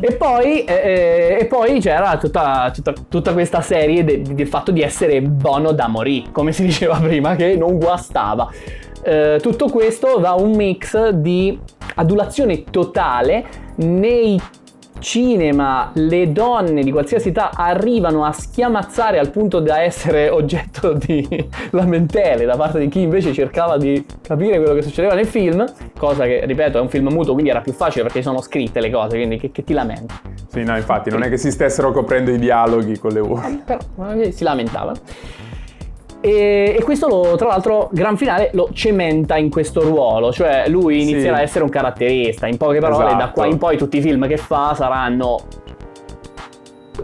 E 0.00 0.12
poi, 0.14 0.64
eh, 0.64 1.38
e 1.40 1.46
poi 1.46 1.80
c'era 1.80 2.16
tutta, 2.18 2.70
tutta- 2.74 2.94
tutta 3.08 3.32
questa 3.32 3.60
serie 3.60 4.02
de- 4.04 4.22
del 4.22 4.46
fatto 4.48 4.72
di 4.72 4.82
essere 4.82 5.22
buono 5.22 5.70
da 5.72 5.86
morì, 5.86 6.26
come 6.32 6.52
si 6.52 6.64
diceva 6.64 6.98
prima, 6.98 7.36
che 7.36 7.56
non 7.56 7.78
guastava. 7.78 8.50
Eh, 9.02 9.38
tutto 9.40 9.66
questo 9.68 10.18
da 10.18 10.32
un 10.32 10.50
mix 10.50 11.10
di 11.10 11.56
adulazione 11.94 12.64
totale 12.64 13.44
nei 13.76 14.40
cinema 14.98 15.90
le 15.94 16.32
donne 16.32 16.82
di 16.82 16.90
qualsiasi 16.90 17.28
età 17.28 17.50
arrivano 17.54 18.24
a 18.24 18.32
schiamazzare 18.32 19.18
al 19.18 19.30
punto 19.30 19.60
da 19.60 19.80
essere 19.80 20.28
oggetto 20.28 20.92
di 20.92 21.26
lamentele 21.70 22.44
da 22.44 22.56
parte 22.56 22.78
di 22.78 22.88
chi 22.88 23.00
invece 23.00 23.32
cercava 23.32 23.76
di 23.76 24.04
capire 24.22 24.58
quello 24.58 24.74
che 24.74 24.82
succedeva 24.82 25.14
nel 25.14 25.26
film, 25.26 25.64
cosa 25.98 26.24
che 26.24 26.44
ripeto 26.44 26.78
è 26.78 26.80
un 26.80 26.88
film 26.88 27.08
muto 27.08 27.32
quindi 27.32 27.50
era 27.50 27.60
più 27.60 27.72
facile 27.72 28.02
perché 28.02 28.22
sono 28.22 28.40
scritte 28.40 28.80
le 28.80 28.90
cose, 28.90 29.16
quindi 29.16 29.38
che, 29.38 29.50
che 29.50 29.64
ti 29.64 29.72
lamenti. 29.72 30.14
Sì, 30.48 30.64
no, 30.64 30.76
infatti, 30.76 31.10
non 31.10 31.22
è 31.22 31.28
che 31.28 31.36
si 31.36 31.50
stessero 31.50 31.92
coprendo 31.92 32.30
i 32.30 32.38
dialoghi 32.38 32.98
con 32.98 33.12
le 33.12 33.20
urla. 33.20 33.62
Però 33.64 34.12
eh, 34.14 34.32
si 34.32 34.44
lamentava. 34.44 34.92
E, 36.20 36.74
e 36.76 36.82
questo 36.82 37.06
lo, 37.08 37.36
tra 37.36 37.46
l'altro, 37.48 37.88
gran 37.92 38.16
finale 38.16 38.50
lo 38.54 38.70
cementa 38.72 39.36
in 39.36 39.50
questo 39.50 39.82
ruolo, 39.82 40.32
cioè 40.32 40.64
lui 40.68 41.00
Sì. 41.02 41.10
inizierà 41.10 41.36
a 41.36 41.42
essere 41.42 41.62
un 41.64 41.70
caratterista. 41.70 42.46
In 42.46 42.56
poche 42.56 42.80
parole, 42.80 43.04
da 43.04 43.16
Esatto. 43.16 43.32
qua 43.34 43.46
in 43.46 43.58
poi 43.58 43.76
tutti 43.76 43.98
i 43.98 44.00
film 44.00 44.26
che 44.26 44.36
fa 44.36 44.74
saranno 44.74 45.38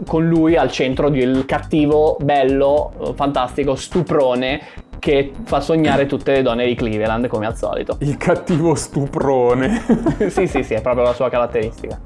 con 0.05 0.27
lui 0.27 0.57
al 0.57 0.69
centro 0.69 1.09
del 1.09 1.45
cattivo, 1.45 2.17
bello, 2.21 3.13
fantastico, 3.15 3.75
stuprone 3.75 4.59
che 4.99 5.31
fa 5.43 5.61
sognare 5.61 6.07
tutte 6.07 6.31
le 6.31 6.41
donne 6.41 6.65
di 6.65 6.73
Cleveland 6.75 7.27
come 7.27 7.45
al 7.45 7.55
solito. 7.55 7.95
Il 7.99 8.17
cattivo 8.17 8.75
stuprone. 8.75 9.81
sì, 10.29 10.47
sì, 10.47 10.63
sì, 10.63 10.73
è 10.73 10.81
proprio 10.81 11.03
la 11.03 11.13
sua 11.13 11.29
caratteristica. 11.29 11.99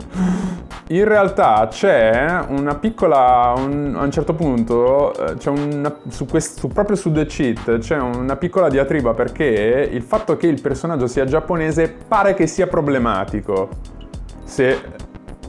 In 0.90 1.06
realtà 1.06 1.68
c'è 1.70 2.44
una 2.48 2.76
piccola, 2.76 3.54
un- 3.56 3.96
a 3.98 4.04
un 4.04 4.12
certo 4.12 4.34
punto, 4.34 5.14
eh, 5.14 5.36
c'è 5.36 5.50
una, 5.50 5.96
su 6.10 6.26
quest- 6.26 6.58
su- 6.60 6.68
proprio 6.70 6.96
su 6.96 7.12
The 7.12 7.26
Cheat, 7.26 7.78
c'è 7.78 7.98
una 8.00 8.36
piccola 8.38 8.70
diatriba 8.70 9.14
perché 9.14 9.90
il 9.92 10.02
fatto 10.02 10.36
che 10.38 10.48
il 10.48 10.60
personaggio 10.62 11.06
sia 11.08 11.26
giapponese 11.26 11.96
pare 12.08 12.34
che 12.34 12.48
sia 12.48 12.66
problematico. 12.68 13.70
Se 14.44 14.82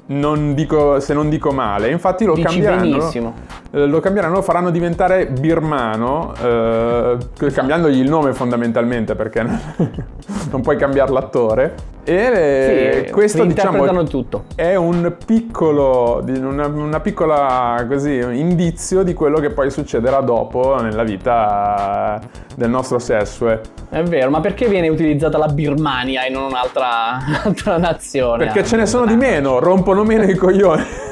non 0.06 0.54
dico, 0.54 1.00
se 1.00 1.14
non 1.14 1.28
dico 1.30 1.52
male, 1.52 1.90
infatti 1.90 2.24
lo 2.24 2.34
Dici 2.34 2.46
cambieranno. 2.46 2.80
benissimo. 2.98 3.34
Eh, 3.72 3.86
Lo 3.86 4.00
cambieranno, 4.00 4.34
lo 4.34 4.42
faranno 4.42 4.70
diventare 4.70 5.26
birmano, 5.26 6.34
eh, 6.42 7.16
cambiandogli 7.52 8.00
il 8.00 8.08
nome 8.08 8.32
fondamentalmente 8.32 9.14
perché 9.14 9.42
non, 10.50 10.60
puoi 10.60 10.76
cambiare 10.76 11.12
l'attore. 11.12 11.74
E 12.02 13.04
Sì, 13.06 13.12
questo 13.12 13.44
diciamo 13.44 14.04
tutto. 14.04 14.44
è 14.56 14.74
un 14.74 15.14
piccolo, 15.24 16.24
una, 16.26 16.66
una 16.66 16.98
piccola 16.98 17.84
così, 17.88 18.16
indizio 18.16 19.02
di 19.02 19.14
quello 19.14 19.38
che 19.38 19.50
poi 19.50 19.70
succederà 19.70 20.20
dopo 20.20 20.80
nella 20.80 21.04
vita 21.04 22.20
del 22.56 22.70
nostro 22.70 22.98
Sessue. 22.98 23.60
È 23.88 24.02
vero, 24.02 24.30
ma 24.30 24.40
perché 24.40 24.66
viene 24.66 24.88
utilizzata 24.88 25.38
la 25.38 25.48
Birmania 25.48 26.24
e 26.24 26.30
non 26.30 26.44
un'altra, 26.44 27.18
un'altra 27.44 27.76
nazione? 27.76 28.46
Perché 28.46 28.64
ce 28.64 28.76
ne 28.76 28.86
sono 28.86 29.06
di 29.06 29.14
meno, 29.14 29.60
rompono 29.60 30.02
meno 30.02 30.24
i 30.24 30.34
coglioni. 30.34 31.08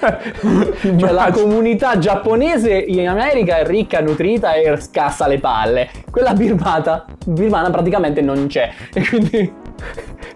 Cioè, 0.00 1.12
la 1.12 1.30
comunità 1.32 1.98
giapponese 1.98 2.72
in 2.72 3.08
America 3.08 3.58
è 3.58 3.66
ricca, 3.66 4.00
nutrita 4.00 4.54
e 4.54 4.80
scassa 4.80 5.26
le 5.26 5.38
palle. 5.38 5.90
Quella 6.10 6.32
birmata, 6.32 7.04
birmana 7.26 7.70
praticamente 7.70 8.20
non 8.20 8.46
c'è. 8.46 8.70
E 8.92 9.06
quindi 9.06 9.52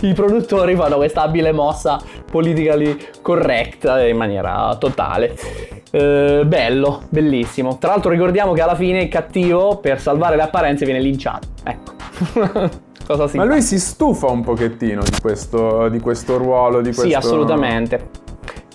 i 0.00 0.12
produttori 0.12 0.76
fanno 0.76 0.96
questa 0.96 1.22
abile 1.22 1.52
mossa 1.52 1.98
politically 2.30 2.96
correct 3.22 3.84
in 4.08 4.16
maniera 4.16 4.76
totale. 4.78 5.34
Eh, 5.90 6.42
bello, 6.44 7.04
bellissimo. 7.08 7.78
Tra 7.78 7.90
l'altro 7.90 8.10
ricordiamo 8.10 8.52
che 8.52 8.60
alla 8.60 8.74
fine 8.74 9.02
il 9.02 9.08
cattivo, 9.08 9.78
per 9.78 10.00
salvare 10.00 10.36
le 10.36 10.42
apparenze, 10.42 10.84
viene 10.84 11.00
linciato. 11.00 11.48
Ecco. 11.62 12.82
Cosa 13.06 13.28
si 13.28 13.36
Ma 13.36 13.44
lui 13.44 13.60
si 13.60 13.78
stufa 13.78 14.28
un 14.28 14.42
pochettino 14.42 15.02
di 15.02 15.20
questo, 15.20 15.88
di 15.88 16.00
questo 16.00 16.38
ruolo, 16.38 16.78
di 16.78 16.84
questo... 16.84 17.06
Sì, 17.06 17.12
assolutamente. 17.12 18.22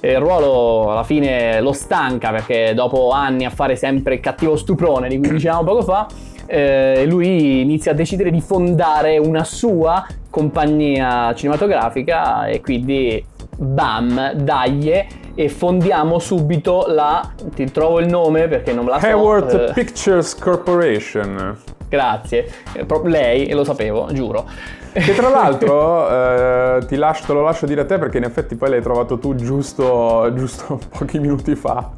Il 0.01 0.17
ruolo 0.17 0.91
alla 0.91 1.03
fine 1.03 1.59
lo 1.59 1.73
stanca 1.73 2.31
perché 2.31 2.73
dopo 2.73 3.11
anni 3.11 3.45
a 3.45 3.49
fare 3.49 3.75
sempre 3.75 4.15
il 4.15 4.19
cattivo 4.21 4.55
stuprone 4.55 5.09
di 5.09 5.17
cui 5.17 5.29
dicevamo 5.29 5.63
poco 5.63 5.81
fa, 5.83 6.07
eh, 6.45 7.05
lui 7.05 7.61
inizia 7.61 7.91
a 7.91 7.95
decidere 7.95 8.31
di 8.31 8.39
fondare 8.41 9.17
una 9.17 9.43
sua 9.43 10.05
compagnia 10.29 11.33
cinematografica 11.35 12.45
e 12.45 12.61
quindi 12.61 13.23
bam, 13.57 14.31
dagli 14.33 15.05
e 15.35 15.49
fondiamo 15.49 16.17
subito 16.19 16.85
la... 16.87 17.33
ti 17.53 17.69
trovo 17.71 17.99
il 17.99 18.07
nome 18.07 18.47
perché 18.47 18.73
non 18.73 18.85
me 18.85 18.91
la 18.91 18.99
so. 18.99 19.05
Hayward 19.05 19.53
eh, 19.53 19.73
Pictures 19.73 20.35
Corporation. 20.35 21.57
grazie, 21.87 22.47
Eh, 22.73 22.85
lei, 23.03 23.49
lo 23.51 23.63
sapevo, 23.63 24.07
giuro. 24.11 24.45
Che 24.91 25.13
tra 25.13 25.29
l'altro 25.29 26.09
eh, 26.09 26.85
ti 26.87 26.95
lascio- 26.95 27.25
te 27.27 27.33
lo 27.33 27.43
lascio 27.43 27.65
dire 27.65 27.81
a 27.81 27.85
te 27.85 27.97
perché 27.99 28.17
in 28.17 28.23
effetti 28.23 28.55
poi 28.55 28.69
l'hai 28.69 28.81
trovato 28.81 29.19
tu 29.19 29.35
giusto, 29.35 30.31
giusto 30.33 30.79
pochi 30.97 31.19
minuti 31.19 31.55
fa. 31.55 31.91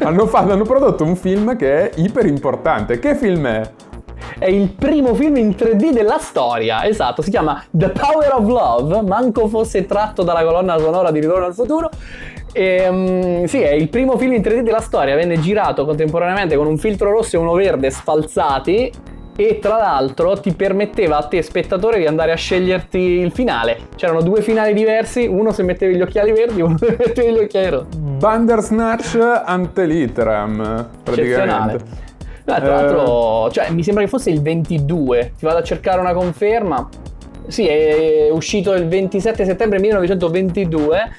hanno, 0.00 0.26
fatto- 0.26 0.52
hanno 0.52 0.64
prodotto 0.64 1.04
un 1.04 1.14
film 1.14 1.56
che 1.56 1.90
è 1.90 2.00
iper 2.00 2.26
importante. 2.26 2.98
Che 2.98 3.14
film 3.14 3.46
è? 3.46 3.70
È 4.38 4.46
il 4.46 4.70
primo 4.70 5.14
film 5.14 5.36
in 5.36 5.50
3D 5.50 5.92
della 5.92 6.18
storia, 6.18 6.84
esatto, 6.86 7.22
si 7.22 7.30
chiama 7.30 7.62
The 7.70 7.90
Power 7.90 8.34
of 8.34 8.46
Love, 8.46 9.02
manco 9.02 9.46
fosse 9.46 9.86
tratto 9.86 10.22
dalla 10.22 10.44
colonna 10.44 10.78
sonora 10.78 11.10
di 11.10 11.20
Ritorno 11.20 11.46
al 11.46 11.54
futuro. 11.54 11.90
E, 12.52 13.44
sì, 13.46 13.60
è 13.60 13.72
il 13.72 13.88
primo 13.88 14.16
film 14.16 14.32
in 14.32 14.40
3D 14.40 14.60
della 14.60 14.80
storia, 14.80 15.14
venne 15.14 15.38
girato 15.38 15.84
contemporaneamente 15.84 16.56
con 16.56 16.66
un 16.66 16.78
filtro 16.78 17.10
rosso 17.10 17.36
e 17.36 17.38
uno 17.38 17.52
verde 17.52 17.90
sfalsati 17.90 18.90
e 19.36 19.58
tra 19.60 19.76
l'altro 19.76 20.38
ti 20.40 20.54
permetteva 20.54 21.18
a 21.18 21.22
te 21.24 21.42
spettatore 21.42 21.98
di 21.98 22.06
andare 22.06 22.32
a 22.32 22.36
sceglierti 22.36 22.98
il 22.98 23.30
finale. 23.30 23.88
C'erano 23.94 24.22
due 24.22 24.40
finali 24.40 24.72
diversi, 24.72 25.26
uno 25.26 25.52
se 25.52 25.62
mettevi 25.62 25.94
gli 25.94 26.00
occhiali 26.00 26.32
verdi, 26.32 26.60
uno 26.62 26.78
se 26.78 26.96
mettevi 26.98 27.32
gli 27.32 27.38
occhiali 27.38 27.68
rossi. 27.68 27.98
Bandersnatch 27.98 29.42
ante 29.44 29.84
litteram, 29.84 30.88
praticamente. 31.02 32.04
No, 32.44 32.54
tra 32.54 32.80
l'altro, 32.80 33.50
cioè, 33.50 33.70
mi 33.70 33.82
sembra 33.82 34.04
che 34.04 34.08
fosse 34.08 34.30
il 34.30 34.40
22. 34.40 35.32
Ti 35.36 35.44
vado 35.44 35.58
a 35.58 35.62
cercare 35.62 36.00
una 36.00 36.14
conferma. 36.14 36.88
Sì, 37.48 37.66
è 37.66 38.28
uscito 38.30 38.72
il 38.72 38.88
27 38.88 39.44
settembre 39.44 39.78
1922 39.78 41.10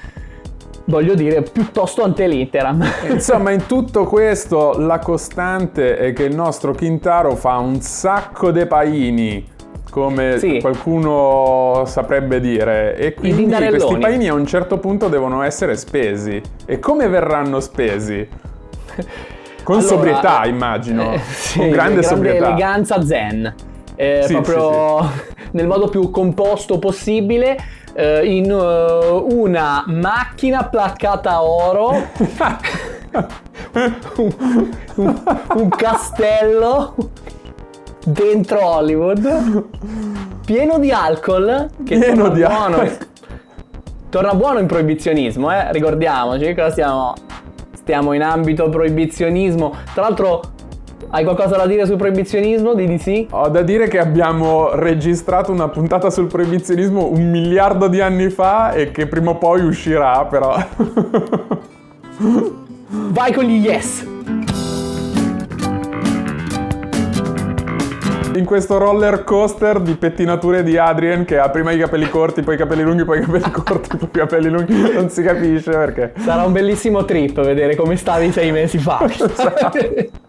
voglio 0.88 1.14
dire, 1.14 1.42
piuttosto 1.42 2.02
ante 2.02 2.26
litteram. 2.26 2.82
Insomma, 3.10 3.50
in 3.50 3.66
tutto 3.66 4.04
questo 4.04 4.74
la 4.78 4.98
costante 4.98 5.96
è 5.98 6.12
che 6.12 6.24
il 6.24 6.34
nostro 6.34 6.74
Quintaro 6.74 7.36
fa 7.36 7.58
un 7.58 7.80
sacco 7.80 8.50
de 8.50 8.66
paini, 8.66 9.46
come 9.90 10.38
Sì. 10.38 10.60
qualcuno 10.60 11.82
saprebbe 11.86 12.40
dire, 12.40 12.96
e 12.96 13.14
quindi 13.14 13.46
questi 13.46 13.96
paini 13.98 14.28
a 14.28 14.34
un 14.34 14.46
certo 14.46 14.78
punto 14.78 15.08
devono 15.08 15.42
essere 15.42 15.76
spesi. 15.76 16.40
E 16.66 16.78
come 16.78 17.06
verranno 17.08 17.60
spesi? 17.60 18.26
Con 19.62 19.80
Allora, 19.80 19.94
sobrietà, 19.94 20.46
immagino, 20.46 21.12
eh, 21.12 21.18
sì, 21.18 21.58
con 21.58 21.68
grande 21.68 22.02
sobrietà. 22.02 22.46
eleganza 22.46 23.04
zen. 23.04 23.54
Eh, 23.96 24.22
Sì, 24.22 24.32
proprio 24.40 25.10
nel 25.50 25.66
modo 25.66 25.88
più 25.88 26.10
composto 26.10 26.78
possibile. 26.78 27.56
Eh, 27.98 28.24
in 28.32 28.48
eh, 28.48 29.34
una 29.34 29.82
macchina 29.88 30.62
placcata 30.64 31.32
a 31.32 31.42
oro, 31.42 31.90
un, 34.16 34.34
un- 34.94 35.22
un 35.54 35.68
castello 35.68 36.94
dentro 38.04 38.64
Hollywood, 38.64 39.64
pieno 40.44 40.78
di 40.78 40.92
alcol. 40.92 41.68
Che 41.84 41.98
Pieno 41.98 42.14
torna 42.30 42.34
di 42.34 42.40
buono. 42.42 42.76
alcol. 42.76 42.98
Torna 44.10 44.34
buono 44.34 44.58
in 44.60 44.66
proibizionismo, 44.66 45.52
eh? 45.52 45.72
ricordiamoci, 45.72 46.54
cosa 46.54 46.70
stiamo, 46.70 47.14
stiamo 47.74 48.12
in 48.12 48.22
ambito 48.22 48.68
proibizionismo. 48.68 49.74
Tra 49.92 50.02
l'altro, 50.02 50.40
hai 51.10 51.24
qualcosa 51.24 51.56
da 51.56 51.66
dire 51.66 51.86
sul 51.86 51.96
proibizionismo? 51.96 52.74
Di 52.74 52.86
di 52.86 52.98
sì? 52.98 53.26
Ho 53.30 53.48
da 53.48 53.62
dire 53.62 53.88
che 53.88 53.98
abbiamo 53.98 54.74
registrato 54.74 55.52
una 55.52 55.68
puntata 55.68 56.10
sul 56.10 56.26
proibizionismo 56.26 57.08
un 57.08 57.30
miliardo 57.30 57.88
di 57.88 58.00
anni 58.00 58.28
fa 58.28 58.72
e 58.72 58.90
che 58.90 59.06
prima 59.06 59.30
o 59.30 59.36
poi 59.36 59.62
uscirà, 59.62 60.24
però. 60.26 60.56
Vai 62.90 63.32
con 63.32 63.44
gli 63.44 63.64
yes! 63.64 64.06
In 68.34 68.44
questo 68.44 68.78
roller 68.78 69.24
coaster 69.24 69.80
di 69.80 69.94
pettinature 69.94 70.62
di 70.62 70.76
Adrien 70.76 71.24
che 71.24 71.38
ha 71.38 71.48
prima 71.48 71.72
i 71.72 71.78
capelli 71.78 72.08
corti, 72.08 72.42
poi 72.42 72.54
i 72.54 72.58
capelli 72.58 72.82
lunghi, 72.82 73.04
poi 73.04 73.18
i 73.18 73.22
capelli 73.22 73.50
corti, 73.50 73.96
poi 73.96 74.08
i 74.12 74.18
capelli 74.18 74.48
lunghi, 74.48 74.92
non 74.92 75.08
si 75.08 75.22
capisce 75.22 75.70
perché. 75.70 76.12
Sarà 76.18 76.44
un 76.44 76.52
bellissimo 76.52 77.04
trip 77.04 77.40
vedere 77.42 77.74
come 77.74 77.96
stavi 77.96 78.30
sei 78.30 78.52
mesi 78.52 78.78
fa. 78.78 79.00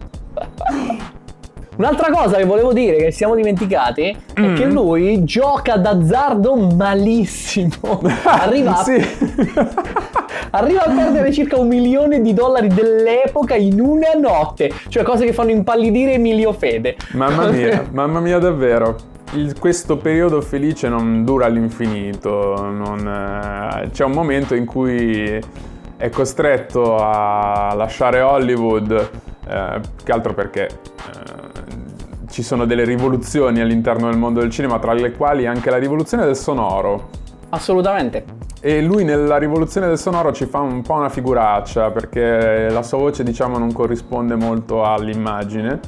Un'altra 1.78 2.10
cosa 2.12 2.36
che 2.36 2.44
volevo 2.44 2.74
dire 2.74 2.98
che 2.98 3.12
siamo 3.12 3.36
dimenticati 3.36 4.10
è 4.34 4.54
che 4.54 4.66
lui 4.66 5.24
gioca 5.24 5.78
d'azzardo 5.78 6.56
malissimo. 6.56 8.02
Arriva, 8.26 8.78
a- 8.80 8.84
arriva 10.52 10.84
a 10.84 10.92
perdere 10.94 11.32
circa 11.32 11.58
un 11.58 11.70
milione 11.70 12.22
di 12.22 12.34
dollari 12.34 12.68
dell'epoca 12.68 13.56
in 13.56 13.80
una 13.80 14.12
notte. 14.20 14.70
Cioè 14.90 15.04
cose 15.04 15.24
che 15.24 15.32
fanno 15.32 15.52
impallidire 15.52 16.14
Emilio 16.14 16.52
Fede. 16.52 16.98
Mamma 17.14 17.48
mia, 17.52 17.86
mamma 17.92 18.20
mia 18.20 18.40
davvero. 18.40 18.98
Il- 19.36 19.58
questo 19.58 19.96
periodo 19.96 20.42
felice 20.42 20.90
non 20.90 21.24
dura 21.24 21.46
all'infinito, 21.46 22.56
non, 22.62 23.08
eh, 23.08 23.90
c'è 23.92 24.04
un 24.04 24.12
momento 24.12 24.54
in 24.54 24.66
cui 24.66 25.40
è 25.96 26.10
costretto 26.10 26.98
a 26.98 27.74
lasciare 27.76 28.20
Hollywood, 28.22 29.10
eh, 29.50 29.80
più 29.80 30.06
che 30.06 30.12
altro 30.12 30.34
perché 30.34 30.68
eh, 30.68 32.28
ci 32.30 32.44
sono 32.44 32.66
delle 32.66 32.84
rivoluzioni 32.84 33.60
all'interno 33.60 34.10
del 34.10 34.18
mondo 34.18 34.40
del 34.40 34.50
cinema, 34.50 34.80
tra 34.80 34.94
le 34.94 35.12
quali 35.14 35.46
anche 35.48 35.70
la 35.70 35.78
rivoluzione 35.78 36.26
del 36.26 36.36
sonoro. 36.36 37.10
Assolutamente. 37.50 38.24
E 38.62 38.82
lui 38.82 39.04
nella 39.04 39.38
rivoluzione 39.38 39.88
del 39.88 39.98
sonoro 39.98 40.32
ci 40.34 40.46
fa 40.46 40.60
un 40.60 40.82
po' 40.82 40.94
una 40.94 41.10
figuraccia 41.10 41.92
perché 41.92 42.70
la 42.70 42.84
sua 42.84 42.98
voce 42.98 43.24
diciamo 43.24 43.58
non 43.58 43.72
corrisponde 43.72 44.36
molto 44.36 44.84
all'immagine. 44.84 45.80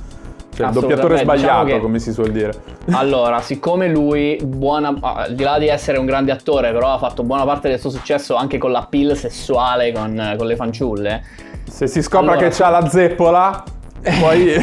Cioè 0.54 0.68
il 0.68 0.74
doppiatore 0.74 1.14
Assolutamente, 1.14 1.24
sbagliato, 1.24 1.64
diciamo 1.64 1.76
che- 1.76 1.80
come 1.80 2.00
si 2.00 2.12
suol 2.12 2.32
dire. 2.32 2.54
Allora, 2.92 3.40
siccome 3.40 3.88
lui, 3.88 4.38
buona, 4.44 4.94
al 5.00 5.34
di 5.34 5.44
là 5.44 5.58
di 5.58 5.68
essere 5.68 5.98
un 5.98 6.06
grande 6.06 6.32
attore, 6.32 6.72
però 6.74 6.94
ha 6.94 6.98
fatto 6.98 7.24
buona 7.24 7.46
parte 7.46 7.70
del 7.70 7.80
suo 7.80 7.90
successo 7.90 8.36
anche 8.36 8.58
con 8.58 8.72
l'appeal 8.72 9.16
sessuale 9.16 9.92
con, 9.94 10.36
con 10.38 10.48
le 10.48 10.56
fanciulle. 10.56 11.24
Se 11.72 11.88
si 11.88 12.02
scopre 12.02 12.32
Allora, 12.32 12.48
che 12.48 12.54
c'ha 12.56 12.70
la 12.70 12.88
zeppola, 12.88 13.64
poi 14.20 14.56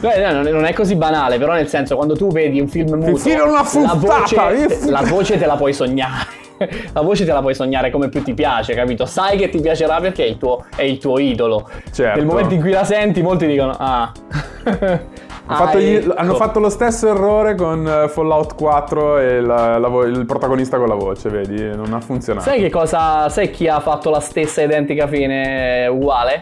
No, 0.00 0.32
no, 0.32 0.42
non 0.50 0.64
è- 0.64 0.72
così 0.72 0.96
banale, 0.96 1.38
però 1.38 1.52
nel 1.52 1.68
senso, 1.68 1.94
quando 1.96 2.14
tu 2.14 2.28
vedi 2.28 2.60
un 2.60 2.68
film 2.68 2.94
muto, 2.94 3.28
una 3.28 3.50
la, 3.50 3.64
fruttata, 3.64 4.50
voce, 4.50 4.90
la 4.90 5.02
voce 5.08 5.38
te 5.38 5.46
la 5.46 5.56
puoi 5.56 5.72
sognare. 5.72 6.38
La 6.92 7.00
voce 7.00 7.24
te 7.24 7.32
la 7.32 7.40
puoi 7.40 7.54
sognare 7.54 7.90
come 7.90 8.10
più 8.10 8.22
ti 8.22 8.34
piace, 8.34 8.74
capito? 8.74 9.06
Sai 9.06 9.38
che 9.38 9.48
ti 9.48 9.62
piacerà 9.62 9.98
perché 9.98 10.24
è 10.24 10.28
il 10.28 10.36
tuo, 10.36 10.66
è 10.76 10.82
il 10.82 10.98
tuo 10.98 11.18
idolo. 11.18 11.66
Certo. 11.90 12.18
Nel 12.18 12.26
momento 12.26 12.52
in 12.52 12.60
cui 12.60 12.70
la 12.70 12.84
senti, 12.84 13.22
molti 13.22 13.46
dicono: 13.46 13.74
Ah, 13.78 14.12
Ah, 15.52 15.56
fatto, 15.56 15.78
gli- 15.78 15.94
ecco. 15.94 16.14
hanno 16.14 16.34
fatto 16.34 16.60
lo 16.60 16.68
stesso 16.68 17.08
errore 17.08 17.54
con 17.54 17.86
eh, 17.86 18.08
Fallout 18.08 18.54
4 18.54 19.18
e 19.18 19.40
la- 19.40 19.78
la 19.78 19.88
vo- 19.88 20.04
il 20.04 20.24
protagonista 20.26 20.78
con 20.78 20.88
la 20.88 20.94
voce, 20.94 21.28
vedi? 21.28 21.62
Non 21.74 21.92
ha 21.92 22.00
funzionato. 22.00 22.48
Sai 22.48 22.60
che 22.60 22.70
cosa. 22.70 23.28
Sai 23.28 23.50
chi 23.50 23.68
ha 23.68 23.80
fatto 23.80 24.10
la 24.10 24.20
stessa 24.20 24.62
identica 24.62 25.06
fine 25.06 25.86
uguale? 25.88 26.40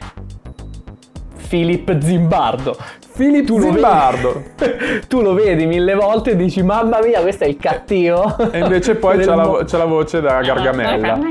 Philip 1.48 1.98
Zimbardo. 2.00 2.76
Philip 3.16 3.46
Tu 3.46 3.54
lo 3.56 3.64
vedi- 3.64 3.72
Zimbardo. 3.74 4.42
tu 5.08 5.20
lo 5.22 5.32
vedi 5.32 5.64
mille 5.66 5.94
volte 5.94 6.32
e 6.32 6.36
dici 6.36 6.62
mamma 6.62 6.98
mia 7.02 7.20
questo 7.22 7.44
è 7.44 7.46
il 7.48 7.56
cattivo 7.56 8.36
E 8.52 8.58
invece 8.58 8.94
poi 8.96 9.18
c'ha 9.24 9.34
la, 9.34 9.64
c'ha 9.66 9.78
la 9.78 9.84
voce 9.86 10.20
da 10.20 10.40
Gargamella. 10.42 11.18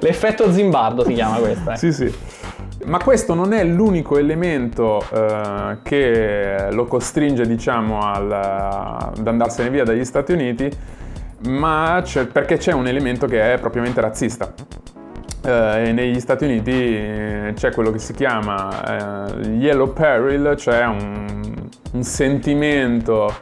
l'effetto 0.00 0.52
Zimbardo 0.52 1.04
si 1.04 1.12
chiama 1.14 1.36
questo 1.36 1.70
eh. 1.70 1.76
Sì, 1.76 1.92
sì. 1.92 2.14
Ma 2.84 2.98
questo 2.98 3.34
non 3.34 3.52
è 3.52 3.62
l'unico 3.64 4.18
elemento 4.18 5.00
eh, 5.12 5.78
che 5.82 6.68
lo 6.72 6.84
costringe, 6.86 7.46
diciamo, 7.46 8.00
al- 8.00 8.32
ad 8.32 9.26
andarsene 9.26 9.70
via 9.70 9.84
dagli 9.84 10.04
Stati 10.04 10.32
Uniti, 10.32 10.68
ma 11.46 12.00
c'è- 12.02 12.26
perché 12.26 12.56
c'è 12.56 12.72
un 12.72 12.88
elemento 12.88 13.26
che 13.26 13.54
è 13.54 13.58
propriamente 13.58 14.00
razzista. 14.00 14.52
Eh, 15.44 15.90
negli 15.92 16.18
Stati 16.20 16.44
Uniti 16.44 16.70
eh, 16.72 17.52
c'è 17.54 17.72
quello 17.72 17.90
che 17.92 17.98
si 17.98 18.12
chiama 18.14 19.28
eh, 19.28 19.48
Yellow 19.48 19.92
Peril, 19.92 20.54
cioè 20.56 20.84
un, 20.84 21.54
un 21.92 22.02
sentimento 22.02 23.32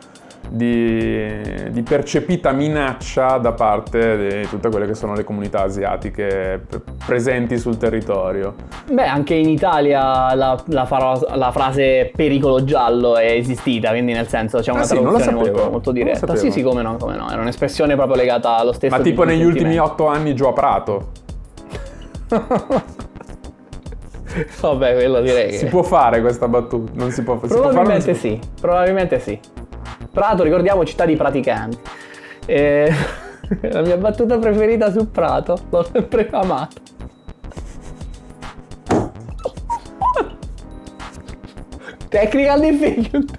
di, 0.53 1.71
di 1.71 1.83
percepita 1.83 2.51
minaccia 2.51 3.39
da 3.39 3.53
parte 3.53 4.41
di 4.43 4.49
tutte 4.49 4.69
quelle 4.69 4.87
che 4.87 4.95
sono 4.95 5.15
le 5.15 5.23
comunità 5.23 5.63
asiatiche 5.63 6.61
pre- 6.69 6.83
presenti 7.07 7.57
sul 7.57 7.77
territorio. 7.77 8.55
beh 8.91 9.07
anche 9.07 9.35
in 9.35 9.49
Italia 9.49 10.35
la, 10.35 10.61
la 10.67 10.85
faro- 10.87 11.25
la 11.35 11.53
frase 11.53 12.11
pericolo 12.15 12.65
giallo 12.65 13.17
è 13.17 13.31
esistita 13.31 13.91
quindi 13.91 14.13
nel 14.13 14.27
senso 14.27 14.59
c'è 14.59 14.73
una 14.73 14.81
Ah, 14.81 14.85
sì, 14.85 14.95
non 14.95 15.05
lo 15.05 15.11
traduzione 15.19 15.39
sapevo, 15.39 15.57
molto, 15.57 15.71
molto 15.73 15.93
diretta 15.93 16.35
sì 16.35 16.51
sì 16.51 16.63
come 16.63 16.83
no 16.83 16.97
come 16.97 17.17
no 17.17 17.31
era 17.31 17.41
un'espressione 17.41 17.95
proprio 17.95 18.17
legata 18.17 18.57
allo 18.57 18.73
stesso 18.73 18.97
Ma 18.97 19.01
tipo 19.03 19.23
negli 19.25 19.45
ultimi 19.45 19.79
otto 19.79 20.07
anni 20.09 20.35
giù 20.35 20.45
a 20.47 20.53
Prato. 20.53 21.09
vabbè 24.61 24.95
quello 24.95 25.21
direi 25.21 25.53
Si 25.53 25.65
che 25.65 25.71
può 25.71 25.83
fare 25.83 26.21
questa 26.21 26.47
battuta? 26.49 26.93
Non 26.95 27.11
si 27.11 27.23
può, 27.23 27.39
si 27.43 27.47
può 27.49 27.71
fare? 27.71 27.73
probabilmente 27.73 28.15
si 28.15 28.29
può? 28.37 28.45
sì 28.45 28.61
probabilmente 28.61 29.19
sì 29.21 29.39
Prato 30.13 30.43
ricordiamo 30.43 30.85
città 30.85 31.05
di 31.05 31.17
praticanti 31.17 31.79
Eh, 32.47 32.93
la 33.63 33.81
mia 33.83 33.97
battuta 33.97 34.39
preferita 34.39 34.91
su 34.91 35.11
Prato 35.11 35.59
l'ho 35.71 35.85
sempre 35.91 36.29
amata 36.31 36.81
Technical 42.09 42.61
difficulty. 42.61 43.39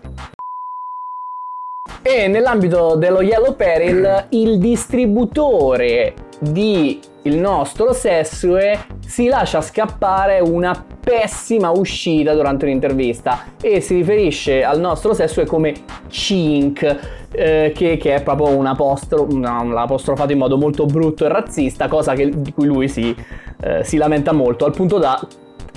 E 2.02 2.28
nell'ambito 2.30 2.96
dello 2.96 3.22
Yellow 3.22 3.54
Peril, 3.54 4.28
il 4.30 4.60
distributore 4.60 6.14
di 6.40 7.02
il 7.24 7.38
nostro 7.38 7.94
Sessue 7.94 8.80
si 9.06 9.28
lascia 9.28 9.62
scappare 9.62 10.40
una 10.40 10.84
pessima 11.02 11.70
uscita 11.70 12.34
durante 12.34 12.66
un'intervista 12.66 13.44
e 13.62 13.80
si 13.80 13.96
riferisce 13.96 14.64
al 14.64 14.80
nostro 14.80 15.14
Sessue 15.14 15.46
come 15.46 15.74
Chink, 16.08 17.28
eh, 17.32 17.72
che, 17.76 17.98
che 17.98 18.16
è 18.16 18.24
proprio 18.24 18.48
un 18.48 18.66
apostro, 18.66 19.28
una- 19.30 19.64
l'ha 19.64 19.82
apostrofato 19.82 20.32
in 20.32 20.40
modo 20.40 20.58
molto 20.58 20.86
brutto 20.86 21.26
e 21.26 21.28
razzista, 21.28 21.88
cosa 21.88 22.14
che- 22.14 22.32
di 22.34 22.54
cui 22.54 22.66
lui 22.66 22.88
si, 22.88 23.16
eh, 23.62 23.84
si 23.84 23.98
lamenta 23.98 24.32
molto, 24.32 24.66
al 24.66 24.74
punto 24.74 24.98
da 24.98 25.20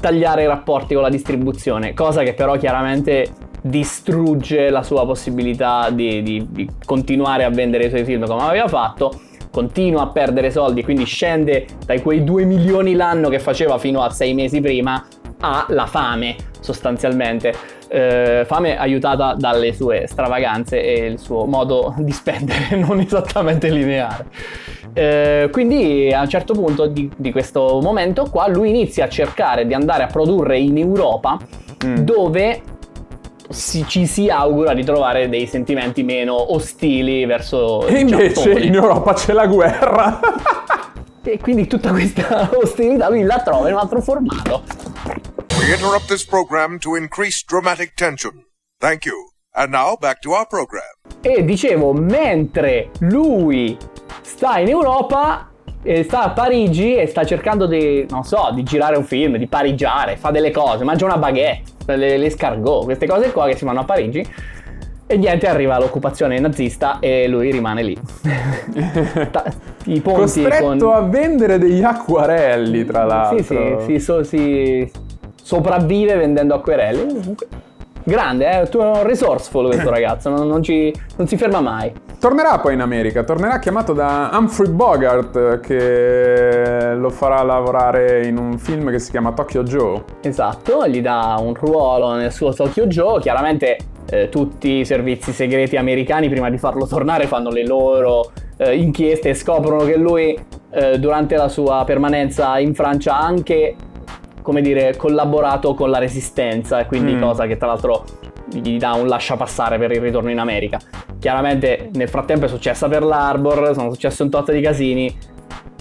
tagliare 0.00 0.44
i 0.44 0.46
rapporti 0.46 0.94
con 0.94 1.02
la 1.02 1.10
distribuzione, 1.10 1.92
cosa 1.92 2.22
che 2.22 2.32
però 2.32 2.56
chiaramente 2.56 3.28
distrugge 3.60 4.68
la 4.70 4.82
sua 4.82 5.06
possibilità 5.06 5.88
di, 5.90 6.22
di, 6.22 6.46
di 6.50 6.68
continuare 6.84 7.44
a 7.44 7.50
vendere 7.50 7.86
i 7.86 7.88
suoi 7.88 8.04
film 8.04 8.26
come 8.26 8.42
aveva 8.42 8.68
fatto 8.68 9.20
continua 9.54 10.02
a 10.02 10.06
perdere 10.08 10.50
soldi, 10.50 10.82
quindi 10.82 11.04
scende 11.04 11.66
dai 11.86 12.02
quei 12.02 12.24
2 12.24 12.44
milioni 12.44 12.96
l'anno 12.96 13.28
che 13.28 13.38
faceva 13.38 13.78
fino 13.78 14.02
a 14.02 14.10
6 14.10 14.34
mesi 14.34 14.60
prima 14.60 15.06
alla 15.38 15.86
fame 15.86 16.34
sostanzialmente. 16.58 17.54
Eh, 17.86 18.42
fame 18.46 18.76
aiutata 18.76 19.34
dalle 19.38 19.72
sue 19.72 20.08
stravaganze 20.08 20.82
e 20.82 21.06
il 21.06 21.20
suo 21.20 21.44
modo 21.44 21.94
di 21.98 22.10
spendere 22.10 22.74
non 22.74 22.98
esattamente 22.98 23.68
lineare. 23.68 24.26
Eh, 24.92 25.48
quindi 25.52 26.12
a 26.12 26.22
un 26.22 26.28
certo 26.28 26.54
punto 26.54 26.86
di, 26.86 27.08
di, 27.16 27.30
questo 27.30 27.78
momento 27.80 28.28
qua 28.30 28.48
lui 28.48 28.70
inizia 28.70 29.04
a 29.04 29.08
cercare 29.08 29.66
di 29.66 29.74
andare 29.74 30.02
a 30.02 30.06
produrre 30.06 30.58
in 30.58 30.78
Europa 30.78 31.38
mm. 31.84 31.96
dove 31.96 32.60
si, 33.54 33.84
ci 33.86 34.06
si 34.06 34.28
augura 34.28 34.74
di 34.74 34.84
trovare 34.84 35.28
dei 35.28 35.46
sentimenti 35.46 36.02
meno 36.02 36.52
ostili 36.52 37.24
verso 37.24 37.86
e 37.86 38.00
invece 38.00 38.50
in 38.52 38.74
Europa 38.74 39.14
c'è 39.14 39.32
la 39.32 39.46
guerra 39.46 40.20
e 41.22 41.38
quindi 41.38 41.66
tutta 41.66 41.90
questa 41.90 42.50
ostilità 42.60 43.08
lui 43.08 43.22
la 43.22 43.40
trova 43.42 43.68
in 43.68 43.74
un 43.74 43.80
altro 43.80 44.00
formato 44.02 44.62
We 45.64 45.72
interrupt 45.72 46.08
this 46.08 46.24
program 46.26 46.78
to 46.80 46.94
increase 46.94 47.42
dramatic 47.42 47.94
tension. 47.96 48.44
Thank 48.80 49.06
you. 49.06 49.30
And 49.54 49.72
now 49.72 49.96
back 49.96 50.20
to 50.20 50.32
our 50.32 50.46
program. 50.46 50.82
E 51.22 51.42
dicevo, 51.42 51.94
mentre 51.94 52.90
lui 52.98 53.74
sta 54.20 54.58
in 54.58 54.68
Europa, 54.68 55.48
sta 56.04 56.22
a 56.22 56.30
Parigi 56.30 56.96
e 56.96 57.06
sta 57.06 57.24
cercando 57.24 57.66
di, 57.66 58.06
non 58.08 58.24
so, 58.24 58.50
di 58.54 58.62
girare 58.62 58.96
un 58.96 59.04
film, 59.04 59.36
di 59.36 59.46
parigiare, 59.46 60.16
fa 60.16 60.30
delle 60.30 60.50
cose, 60.50 60.84
mangia 60.84 61.04
una 61.04 61.18
baguette, 61.18 61.94
le, 61.96 62.16
le 62.16 62.26
escargot, 62.26 62.84
queste 62.84 63.06
cose 63.06 63.30
qua 63.32 63.46
che 63.46 63.56
si 63.56 63.64
fanno 63.64 63.80
a 63.80 63.84
Parigi. 63.84 64.26
E 65.06 65.18
niente, 65.18 65.46
arriva 65.46 65.78
l'occupazione 65.78 66.38
nazista 66.40 66.98
e 66.98 67.28
lui 67.28 67.50
rimane 67.50 67.82
lì. 67.82 67.94
I 69.84 70.00
ponti 70.00 70.20
Costretto 70.20 70.86
con... 70.86 70.94
a 70.94 71.00
vendere 71.00 71.58
degli 71.58 71.82
acquarelli, 71.82 72.84
tra 72.86 73.04
l'altro. 73.04 73.42
Sì, 73.42 73.44
sì, 73.44 73.76
sì, 73.84 74.00
so, 74.00 74.22
sì 74.24 74.90
sopravvive 75.44 76.16
vendendo 76.16 76.54
acquerelli. 76.54 77.36
Grande, 78.06 78.60
eh? 78.60 78.68
Tu 78.68 78.78
è 78.78 78.84
un 78.84 79.02
resourceful 79.02 79.66
questo 79.68 79.88
ragazzo, 79.90 80.28
non, 80.28 80.46
non, 80.46 80.62
ci, 80.62 80.94
non, 81.16 81.26
si 81.26 81.38
ferma 81.38 81.60
mai. 81.60 81.90
Tornerà 82.20 82.58
poi 82.58 82.74
in 82.74 82.80
America, 82.80 83.24
tornerà 83.24 83.58
chiamato 83.58 83.94
da 83.94 84.30
Humphrey 84.32 84.70
Bogart 84.70 85.60
che 85.60 86.94
lo 86.94 87.10
farà 87.10 87.42
lavorare 87.42 88.26
in 88.26 88.38
un 88.38 88.58
film 88.58 88.90
che 88.90 88.98
si 88.98 89.10
chiama 89.10 89.32
Tokyo 89.32 89.62
Joe. 89.62 90.04
Esatto, 90.20 90.86
gli 90.86 91.00
dà 91.00 91.36
un 91.38 91.54
ruolo 91.54 92.12
nel 92.14 92.30
suo 92.30 92.52
Tokyo 92.52 92.86
Joe, 92.86 93.20
chiaramente 93.20 93.78
eh, 94.10 94.28
tutti 94.28 94.80
i 94.80 94.84
servizi 94.84 95.32
segreti 95.32 95.76
americani 95.76 96.28
prima 96.28 96.50
di 96.50 96.58
farlo 96.58 96.86
tornare 96.86 97.26
fanno 97.26 97.48
le 97.48 97.66
loro 97.66 98.32
eh, 98.58 98.76
inchieste 98.76 99.30
e 99.30 99.34
scoprono 99.34 99.84
che 99.84 99.96
lui 99.96 100.38
eh, 100.70 100.98
durante 100.98 101.36
la 101.36 101.48
sua 101.48 101.84
permanenza 101.86 102.58
in 102.58 102.74
Francia 102.74 103.16
ha 103.16 103.24
anche 103.24 103.74
come 104.44 104.60
dire, 104.60 104.94
collaborato 104.94 105.72
con 105.72 105.88
la 105.88 105.96
resistenza 105.96 106.78
e 106.78 106.84
quindi 106.84 107.14
mm. 107.14 107.22
cosa 107.22 107.46
che 107.46 107.56
tra 107.56 107.68
l'altro 107.68 108.04
gli 108.52 108.76
dà 108.76 108.92
un 108.92 109.06
lascia 109.06 109.36
passare 109.36 109.78
per 109.78 109.90
il 109.90 110.02
ritorno 110.02 110.30
in 110.30 110.38
America. 110.38 110.78
Chiaramente 111.18 111.88
nel 111.94 112.10
frattempo 112.10 112.44
è 112.44 112.48
successa 112.48 112.86
per 112.86 113.02
l'Arbor, 113.02 113.72
sono 113.72 113.90
successe 113.90 114.22
un 114.22 114.28
tot 114.28 114.52
di 114.52 114.60
casini. 114.60 115.16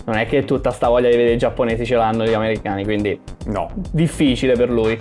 Non 0.06 0.16
è 0.16 0.26
che 0.26 0.46
tutta 0.46 0.72
sta 0.72 0.88
voglia 0.88 1.10
di 1.10 1.18
vedere 1.18 1.36
i 1.36 1.38
giapponesi 1.38 1.86
ce 1.86 1.96
l'hanno 1.96 2.24
gli 2.24 2.32
americani, 2.32 2.86
quindi 2.86 3.20
no. 3.48 3.70
difficile 3.92 4.54
per 4.54 4.70
lui. 4.70 4.98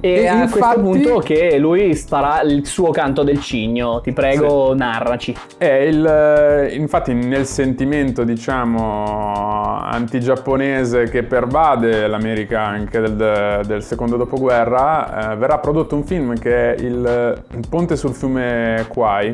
E, 0.00 0.10
e 0.10 0.26
a 0.26 0.42
infatti, 0.42 0.80
questo 0.80 0.80
punto 0.80 1.18
che 1.18 1.58
lui 1.58 1.94
farà 1.94 2.40
il 2.42 2.66
suo 2.66 2.90
canto 2.90 3.22
del 3.22 3.40
cigno, 3.40 4.00
ti 4.00 4.12
prego, 4.12 4.70
sì. 4.70 4.78
narraci. 4.78 5.36
È 5.56 5.66
il, 5.66 6.70
infatti 6.72 7.14
nel 7.14 7.46
sentimento, 7.46 8.24
diciamo, 8.24 9.80
antigiapponese 9.82 11.08
che 11.08 11.24
pervade 11.24 12.06
l'America 12.06 12.62
anche 12.62 13.00
del, 13.00 13.62
del 13.66 13.82
secondo 13.82 14.16
dopoguerra, 14.16 15.32
eh, 15.32 15.36
verrà 15.36 15.58
prodotto 15.58 15.96
un 15.96 16.04
film 16.04 16.38
che 16.38 16.74
è 16.74 16.80
il, 16.80 17.42
il 17.54 17.66
Ponte 17.68 17.96
sul 17.96 18.14
fiume 18.14 18.84
Kwai, 18.88 19.32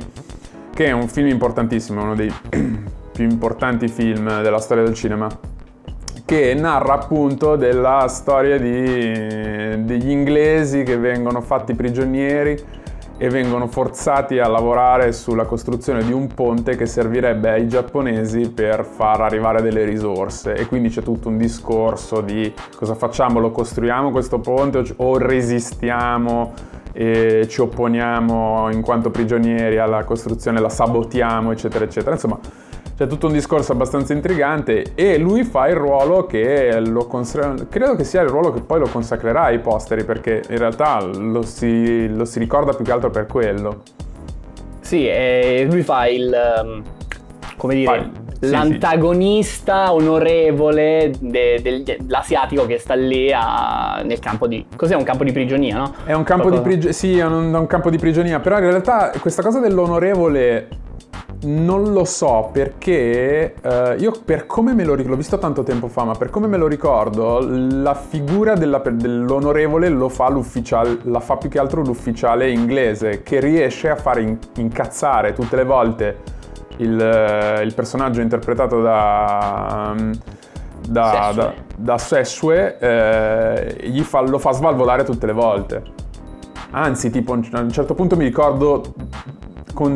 che 0.73 0.87
è 0.87 0.93
un 0.93 1.09
film 1.09 1.29
importantissimo, 1.29 2.03
uno 2.03 2.15
dei 2.15 2.33
più 3.13 3.25
importanti 3.25 3.89
film 3.89 4.43
della 4.43 4.59
storia 4.59 4.83
del 4.83 4.95
cinema 4.95 5.29
che 6.25 6.55
narra 6.55 6.95
appunto 6.95 7.57
della 7.57 8.07
storia 8.09 8.59
di, 8.59 9.85
degli 9.85 10.11
inglesi 10.11 10.83
che 10.83 10.97
vengono 10.97 11.41
fatti 11.41 11.75
prigionieri 11.75 12.83
e 13.17 13.29
vengono 13.29 13.69
forzati 13.69 14.39
a 14.39 14.49
lavorare 14.49 15.13
sulla 15.13 15.45
costruzione 15.45 16.03
di 16.03 16.13
un 16.13 16.27
ponte 16.27 16.77
che 16.77 16.87
servirebbe 16.87 17.51
ai 17.51 17.69
giapponesi 17.69 18.51
per 18.51 18.85
far 18.85 19.21
arrivare 19.21 19.63
delle 19.63 19.85
risorse 19.85 20.55
e 20.55 20.67
quindi 20.67 20.89
c'è 20.89 21.03
tutto 21.03 21.29
un 21.29 21.37
discorso 21.37 22.21
di 22.21 22.53
cosa 22.75 22.95
facciamo, 22.95 23.39
lo 23.39 23.51
costruiamo 23.51 24.11
questo 24.11 24.41
ponte 24.41 24.83
o 24.97 25.19
resistiamo 25.19 26.53
e 26.93 27.47
ci 27.49 27.61
opponiamo 27.61 28.71
in 28.73 28.81
quanto 28.81 29.11
prigionieri 29.11 29.79
alla 29.79 30.05
costruzione, 30.05 30.61
la 30.61 30.69
sabotiamo 30.69 31.53
eccetera 31.53 31.85
eccetera. 31.85 32.13
Insomma 32.13 32.39
c'è 32.97 33.09
tutto 33.09 33.27
un 33.27 33.33
discorso 33.33 33.73
abbastanza 33.73 34.13
intrigante 34.13 34.93
e 34.95 35.19
lui 35.19 35.43
fa 35.43 35.67
il 35.67 35.75
ruolo 35.75 36.27
che 36.27 36.81
lo 36.81 37.07
consacrerà, 37.07 37.67
credo 37.69 37.97
che 37.97 38.05
sia 38.05 38.23
il 38.23 38.29
ruolo 38.29 38.53
che 38.53 38.61
poi 38.61 38.79
lo 38.79 38.87
consacrerà 38.87 39.45
ai 39.45 39.59
posteri 39.59 40.05
perché 40.05 40.43
in 40.49 40.59
realtà 40.59 41.03
lo 41.03 41.43
si, 41.43 42.09
lo 42.15 42.25
si 42.25 42.39
ricorda 42.39 42.73
più 42.73 42.85
che 42.85 42.93
altro 42.93 43.11
per 43.11 43.27
quello. 43.27 43.83
Sì, 44.81 45.09
e 45.09 45.67
lui 45.69 45.83
fa 45.83 46.07
il... 46.07 46.33
Um, 46.63 46.83
come 47.57 47.75
dire... 47.75 48.11
Sì, 48.41 48.51
l'antagonista 48.51 49.95
onorevole 49.95 51.11
de, 51.19 51.61
de, 51.63 51.83
dell'asiatico 51.83 52.67
che 52.67 52.79
sta 52.79 52.95
lì 52.95 53.33
a, 53.33 54.03
nel 54.05 54.19
campo 54.19 54.47
di... 54.47 54.67
Cos'è 54.77 54.95
un 54.95 55.05
campo 55.05 55.25
di 55.25 55.33
prigionia, 55.33 55.79
no? 55.79 55.95
È 56.05 56.13
un 56.13 56.25
campo 56.25 56.49
Qualcosa. 56.49 56.63
di 56.63 56.69
prigionia, 56.69 56.93
sì, 56.93 57.19
è 57.19 57.25
un, 57.25 57.55
un 57.55 57.67
campo 57.67 57.91
di 57.91 57.97
prigionia, 57.97 58.39
però 58.41 58.59
in 58.59 58.67
realtà 58.67 59.13
questa 59.19 59.43
cosa 59.43 59.61
dell'onorevole 59.61 60.69
non 61.45 61.93
lo 61.93 62.05
so 62.05 62.51
perché 62.53 63.55
uh, 63.63 64.01
io 64.01 64.13
per 64.25 64.47
come 64.47 64.75
me 64.75 64.85
lo 64.85 64.93
ricordo, 64.93 65.11
l'ho 65.13 65.17
visto 65.17 65.39
tanto 65.39 65.63
tempo 65.63 65.89
fa, 65.89 66.05
ma 66.05 66.15
per 66.15 66.31
come 66.31 66.47
me 66.47 66.57
lo 66.57 66.67
ricordo, 66.67 67.41
la 67.47 67.95
figura 67.95 68.55
della, 68.55 68.79
dell'onorevole 68.79 69.89
lo 69.89 70.09
fa 70.09 70.29
l'ufficiale, 70.29 70.99
la 71.03 71.21
fa 71.21 71.37
più 71.37 71.49
che 71.49 71.59
altro 71.59 71.83
l'ufficiale 71.83 72.51
inglese 72.51 73.23
che 73.23 73.41
riesce 73.41 73.89
a 73.89 73.97
fare 73.97 74.23
in, 74.23 74.39
incazzare 74.57 75.33
tutte 75.33 75.57
le 75.57 75.65
volte 75.65 76.19
il, 76.79 77.61
il 77.63 77.75
personaggio 77.75 78.21
interpretato 78.21 78.81
da... 78.81 79.95
Um, 79.97 80.13
da, 80.87 81.33
Sessue, 81.33 81.35
da, 81.35 81.55
da 81.77 81.99
Sessue 81.99 82.79
eh, 82.79 83.89
gli 83.89 84.03
fa, 84.03 84.21
lo 84.21 84.39
fa 84.39 84.53
svalvolare 84.53 85.03
tutte 85.05 85.25
le 85.25 85.33
volte. 85.33 85.83
Anzi, 86.73 87.09
tipo 87.09 87.33
a 87.33 87.37
un 87.37 87.71
certo 87.71 87.95
punto 87.95 88.17
mi 88.17 88.25
ricordo 88.25 88.83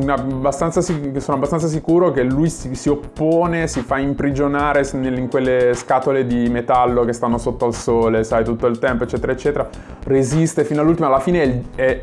abbastanza, 0.09 0.81
sono 0.81 1.37
abbastanza 1.37 1.69
sicuro 1.69 2.11
che 2.11 2.23
lui 2.23 2.51
si, 2.51 2.75
si, 2.75 2.89
oppone, 2.89 3.67
si 3.67 3.81
fa 3.81 3.99
imprigionare 3.99 4.87
in 4.93 5.29
quelle 5.31 5.73
scatole 5.75 6.27
di 6.27 6.49
metallo 6.49 7.05
che 7.05 7.13
stanno 7.13 7.39
sotto 7.39 7.65
al 7.65 7.75
sole, 7.75 8.25
sai, 8.25 8.45
tutto 8.45 8.67
il 8.67 8.79
tempo, 8.79 9.05
eccetera, 9.05 9.33
eccetera. 9.33 9.69
Resiste 10.05 10.65
fino 10.65 10.81
all'ultimo, 10.81 11.07
alla 11.07 11.21
fine 11.21 11.43
è, 11.75 11.83
è 11.83 11.99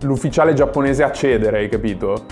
l'ufficiale 0.00 0.54
giapponese 0.54 1.02
a 1.02 1.12
cedere, 1.12 1.58
hai 1.58 1.68
capito? 1.68 2.24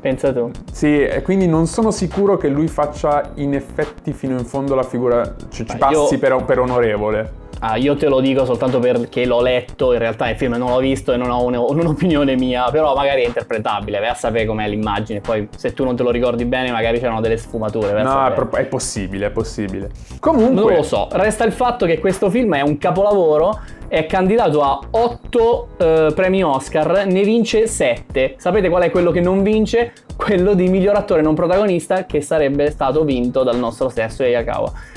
Pensa 0.00 0.32
tu. 0.32 0.50
Sì, 0.70 1.02
e 1.02 1.22
quindi 1.22 1.46
non 1.46 1.66
sono 1.66 1.90
sicuro 1.90 2.36
che 2.36 2.48
lui 2.48 2.68
faccia 2.68 3.30
in 3.36 3.54
effetti 3.54 4.12
fino 4.12 4.38
in 4.38 4.44
fondo 4.44 4.74
la 4.74 4.82
figura, 4.82 5.34
cioè 5.48 5.66
ci 5.66 5.76
passi 5.78 6.14
io... 6.14 6.18
per, 6.18 6.44
per 6.44 6.58
onorevole. 6.58 7.42
Ah, 7.66 7.76
io 7.76 7.96
te 7.96 8.08
lo 8.08 8.20
dico 8.20 8.44
soltanto 8.44 8.78
perché 8.78 9.24
l'ho 9.24 9.40
letto, 9.40 9.94
in 9.94 9.98
realtà 9.98 10.28
il 10.28 10.36
film 10.36 10.52
non 10.56 10.68
l'ho 10.68 10.80
visto 10.80 11.14
e 11.14 11.16
non 11.16 11.30
ho 11.30 11.42
un, 11.42 11.54
un'opinione 11.56 12.36
mia, 12.36 12.68
però 12.70 12.94
magari 12.94 13.22
è 13.22 13.26
interpretabile, 13.26 14.00
vai 14.00 14.10
a 14.10 14.14
sapere 14.14 14.44
com'è 14.44 14.68
l'immagine, 14.68 15.20
poi 15.20 15.48
se 15.56 15.72
tu 15.72 15.82
non 15.82 15.96
te 15.96 16.02
lo 16.02 16.10
ricordi 16.10 16.44
bene 16.44 16.70
magari 16.70 16.98
c'erano 16.98 17.22
delle 17.22 17.38
sfumature. 17.38 18.02
No, 18.02 18.26
è, 18.26 18.34
è, 18.58 18.66
possibile, 18.66 19.26
è 19.26 19.30
possibile. 19.30 19.88
Comunque... 20.20 20.62
Non 20.62 20.74
lo 20.74 20.82
so, 20.82 21.08
resta 21.12 21.44
il 21.44 21.52
fatto 21.52 21.86
che 21.86 21.98
questo 22.00 22.28
film 22.28 22.54
è 22.54 22.60
un 22.60 22.76
capolavoro, 22.76 23.58
è 23.88 24.04
candidato 24.04 24.60
a 24.60 24.78
8 24.90 25.68
eh, 25.78 26.12
premi 26.14 26.44
Oscar, 26.44 27.06
ne 27.06 27.22
vince 27.22 27.66
7. 27.66 28.34
Sapete 28.36 28.68
qual 28.68 28.82
è 28.82 28.90
quello 28.90 29.10
che 29.10 29.22
non 29.22 29.42
vince? 29.42 29.94
Quello 30.14 30.52
di 30.52 30.68
miglior 30.68 30.96
attore 30.96 31.22
non 31.22 31.34
protagonista 31.34 32.04
che 32.04 32.20
sarebbe 32.20 32.70
stato 32.70 33.04
vinto 33.04 33.42
dal 33.42 33.56
nostro 33.56 33.88
stesso 33.88 34.22
Eyakawa 34.22 34.92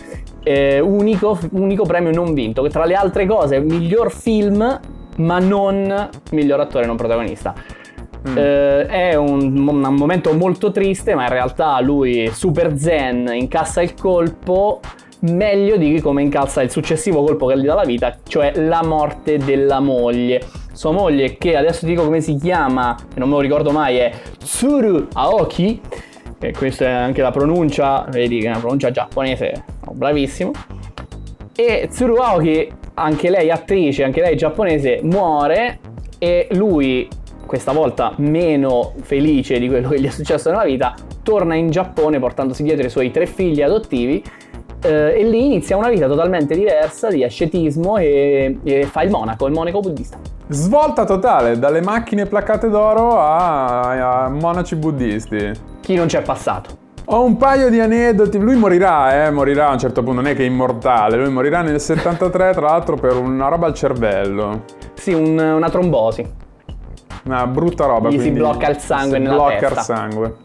eh, 0.47 0.79
unico, 0.79 1.38
unico 1.51 1.83
premio 1.83 2.12
non 2.12 2.33
vinto, 2.33 2.62
che 2.62 2.69
tra 2.69 2.86
le 2.86 2.93
altre 2.93 3.25
cose 3.25 3.60
miglior 3.60 4.12
film, 4.12 4.79
ma 5.17 5.39
non 5.39 6.10
miglior 6.31 6.62
attore 6.62 6.86
non 6.86 6.95
protagonista. 6.95 7.53
Mm. 8.29 8.38
Eh, 8.38 8.86
è 8.86 9.15
un, 9.15 9.57
un, 9.57 9.95
momento 9.95 10.33
molto 10.33 10.71
triste, 10.71 11.15
ma 11.15 11.23
in 11.23 11.29
realtà 11.29 11.79
lui 11.81 12.29
super 12.31 12.77
zen 12.77 13.29
incassa 13.33 13.81
il 13.81 13.93
colpo 13.93 14.79
meglio 15.21 15.77
di 15.77 15.99
come 15.99 16.21
incalza 16.21 16.62
il 16.62 16.69
successivo 16.69 17.23
colpo 17.23 17.47
che 17.47 17.57
gli 17.57 17.65
dà 17.65 17.73
la 17.73 17.83
vita, 17.83 18.15
cioè 18.25 18.53
la 18.55 18.83
morte 18.83 19.38
della 19.38 19.81
moglie. 19.81 20.41
Sua 20.71 20.91
moglie, 20.91 21.38
che 21.38 21.57
adesso 21.57 21.81
ti 21.81 21.88
dico 21.88 22.03
come 22.03 22.21
si 22.21 22.36
chiama, 22.36 22.95
che 23.13 23.19
non 23.19 23.27
me 23.27 23.36
lo 23.36 23.41
ricordo 23.41 23.71
mai, 23.71 23.97
è 23.97 24.12
Tsuru 24.38 25.07
Aoki. 25.13 25.81
E 26.39 26.53
questa 26.53 26.86
è 26.86 26.91
anche 26.91 27.21
la 27.23 27.31
pronuncia, 27.31 28.05
vedi 28.12 28.39
che 28.39 28.45
è 28.45 28.49
una 28.49 28.60
pronuncia 28.60 28.91
giapponese, 28.91 29.63
bravissimo. 29.97 30.51
E 31.55 31.88
Tsuru 31.89 32.15
Aoki, 32.17 32.71
anche 32.93 33.29
lei 33.29 33.49
attrice, 33.49 34.03
anche 34.03 34.21
lei 34.21 34.38
giapponese, 34.38 34.99
muore 35.01 35.79
e 36.19 36.47
lui, 36.51 37.07
questa 37.45 37.71
volta 37.71 38.13
meno 38.17 38.93
felice 39.01 39.60
di 39.60 39.67
quello 39.67 39.89
che 39.89 39.99
gli 39.99 40.07
è 40.07 40.12
successo 40.12 40.49
nella 40.51 40.65
vita, 40.65 40.93
torna 41.23 41.55
in 41.55 41.69
Giappone 41.69 42.19
portandosi 42.19 42.63
dietro 42.63 42.86
i 42.86 42.89
suoi 42.89 43.12
tre 43.12 43.25
figli 43.25 43.62
adottivi 43.62 44.23
eh, 44.81 45.19
e 45.19 45.23
lì 45.23 45.45
inizia 45.45 45.75
una 45.75 45.89
vita 45.89 46.07
totalmente 46.07 46.55
diversa 46.55 47.10
di 47.10 47.23
ascetismo 47.23 47.97
e, 47.97 48.60
e 48.63 48.83
fa 48.83 49.01
il 49.01 49.10
monaco, 49.10 49.47
il 49.47 49.53
monaco 49.53 49.79
buddista. 49.79 50.17
Svolta 50.49 51.03
totale, 51.03 51.57
dalle 51.60 51.81
macchine 51.81 52.25
placcate 52.25 52.69
d'oro 52.69 53.19
a, 53.19 54.25
a 54.25 54.29
monaci 54.29 54.75
buddisti. 54.75 55.51
Chi 55.81 55.95
non 55.95 56.07
c'è 56.07 56.21
passato? 56.21 56.86
Ho 57.10 57.24
un 57.24 57.38
paio 57.38 57.70
di 57.70 57.80
aneddoti, 57.80 58.38
lui 58.38 58.58
morirà, 58.58 59.26
eh, 59.26 59.32
morirà 59.32 59.70
a 59.70 59.72
un 59.72 59.80
certo 59.80 60.04
punto, 60.04 60.20
non 60.22 60.30
è 60.30 60.36
che 60.36 60.43
è 60.43 60.46
immortale, 60.46 61.15
lui 61.15 61.30
morirà 61.32 61.62
nel 61.62 61.80
73 61.80 62.52
tra 62.52 62.65
l'altro 62.67 62.98
per 62.98 63.15
una 63.15 63.48
roba 63.48 63.65
al 63.67 63.74
cervello. 63.74 64.63
Sì, 64.93 65.13
un- 65.13 65.38
una 65.39 65.70
trombosi. 65.70 66.30
Una 67.24 67.48
brutta 67.48 67.86
roba. 67.86 68.10
Gli 68.10 68.20
si 68.20 68.32
blocca 68.32 68.67
il 68.70 68.78
sangue 68.78 69.17
si 69.17 69.24
nella 69.24 69.36
blocca 69.36 69.70
testa. 69.70 69.80
il 69.80 69.86
sangue. 69.86 70.36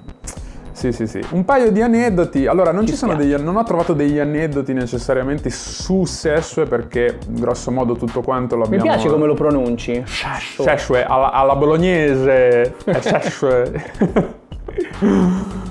Sì, 0.70 0.92
sì, 0.92 1.06
sì. 1.08 1.20
Un 1.30 1.44
paio 1.44 1.72
di 1.72 1.82
aneddoti. 1.82 2.46
Allora, 2.46 2.70
non 2.70 2.86
ci, 2.86 2.92
Ci 2.92 2.98
sono 2.98 3.16
degli, 3.16 3.34
non 3.34 3.56
ho 3.56 3.64
trovato 3.64 3.92
degli 3.92 4.20
aneddoti 4.20 4.72
necessariamente 4.72 5.50
su 5.50 6.04
Sessue 6.04 6.66
perché 6.66 7.18
grosso 7.26 7.72
modo 7.72 7.94
tutto 7.94 8.20
quanto 8.20 8.54
Mi 8.56 8.62
l'abbiamo 8.62 8.84
piace 8.84 9.08
come 9.08 9.26
lo 9.26 9.34
pronunci. 9.34 10.00
Shashu. 10.06 10.62
Sessue 10.62 11.04
alla, 11.04 11.32
alla 11.32 11.56
bolognese. 11.56 12.74
È 12.84 13.00
Sessue. 13.00 13.84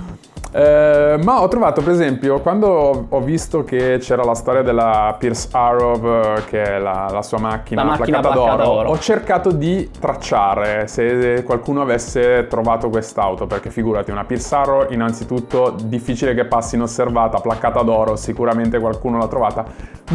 Eh, 0.53 1.17
ma 1.23 1.41
ho 1.41 1.47
trovato 1.47 1.81
per 1.81 1.93
esempio 1.93 2.41
quando 2.41 3.05
ho- 3.07 3.21
visto 3.21 3.63
che 3.63 3.99
c'era 4.01 4.21
la 4.25 4.33
storia 4.33 4.61
della 4.61 5.15
Pierce 5.17 5.47
Arrow 5.49 5.95
eh, 6.05 6.43
che 6.45 6.61
è 6.61 6.77
la, 6.77 7.07
la 7.09 7.21
sua 7.21 7.39
macchina, 7.39 7.83
La 7.83 7.91
macchina 7.91 8.19
placcata 8.19 8.33
placcata 8.41 8.63
d'oro 8.63 8.73
d'oro. 8.75 8.89
ho 8.89 8.99
cercato 8.99 9.51
di 9.51 9.89
tracciare 9.97 10.87
se 10.87 11.43
qualcuno 11.45 11.81
avesse 11.81 12.47
trovato 12.49 12.89
quest'auto 12.89 13.47
perché 13.47 13.69
figurati 13.69 14.11
una 14.11 14.25
Pierce 14.25 14.53
Arrow 14.53 14.91
innanzitutto 14.91 15.73
difficile 15.85 16.33
che 16.33 16.43
passi 16.43 16.75
inosservata 16.75 17.39
placcata 17.39 17.81
d'oro 17.81 18.17
sicuramente 18.17 18.77
qualcuno 18.79 19.19
l'ha 19.19 19.27
trovata 19.27 19.63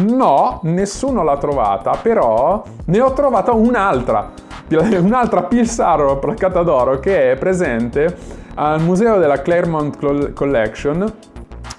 no 0.05 0.59
nessuno 0.65 1.23
l'ha 1.23 1.37
trovata 1.37 1.97
però 1.99 2.61
ne 2.85 3.01
ho 3.01 3.11
trovata 3.13 3.53
un'altra 3.53 4.33
un'altra 4.69 5.41
Pierce 5.43 5.81
Arrow 5.81 6.19
placcata 6.19 6.61
d'oro 6.61 6.99
che 6.99 7.31
è 7.31 7.35
presente 7.37 8.45
al 8.59 8.81
museo 8.81 9.17
della 9.19 9.41
Claremont 9.41 9.97
Col- 9.97 10.33
Collection 10.33 11.13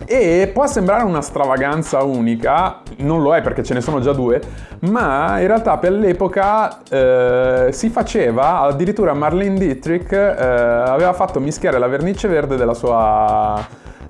e 0.07 0.51
può 0.55 0.67
sembrare 0.67 1.03
una 1.03 1.21
stravaganza 1.21 2.03
unica, 2.05 2.81
non 2.99 3.21
lo 3.21 3.35
è 3.35 3.43
perché 3.43 3.62
ce 3.64 3.75
ne 3.75 3.81
sono 3.81 3.99
già 4.01 4.12
due, 4.12 4.41
ma 4.83 5.41
in 5.41 5.49
realtà 5.49 5.77
per 5.79 5.93
l'epoca 5.93 6.83
eh, 6.88 7.69
si 7.73 7.91
faceva, 7.91 8.61
addirittura 8.61 9.12
Marlene 9.12 9.59
Dietrich 9.59 10.12
eh, 10.12 10.45
aveva 10.45 11.12
fatto 11.12 11.41
mischiare 11.41 11.79
la 11.79 11.88
vernice 11.88 12.29
verde 12.29 12.57
della 12.57 12.75
sua, 12.75 13.59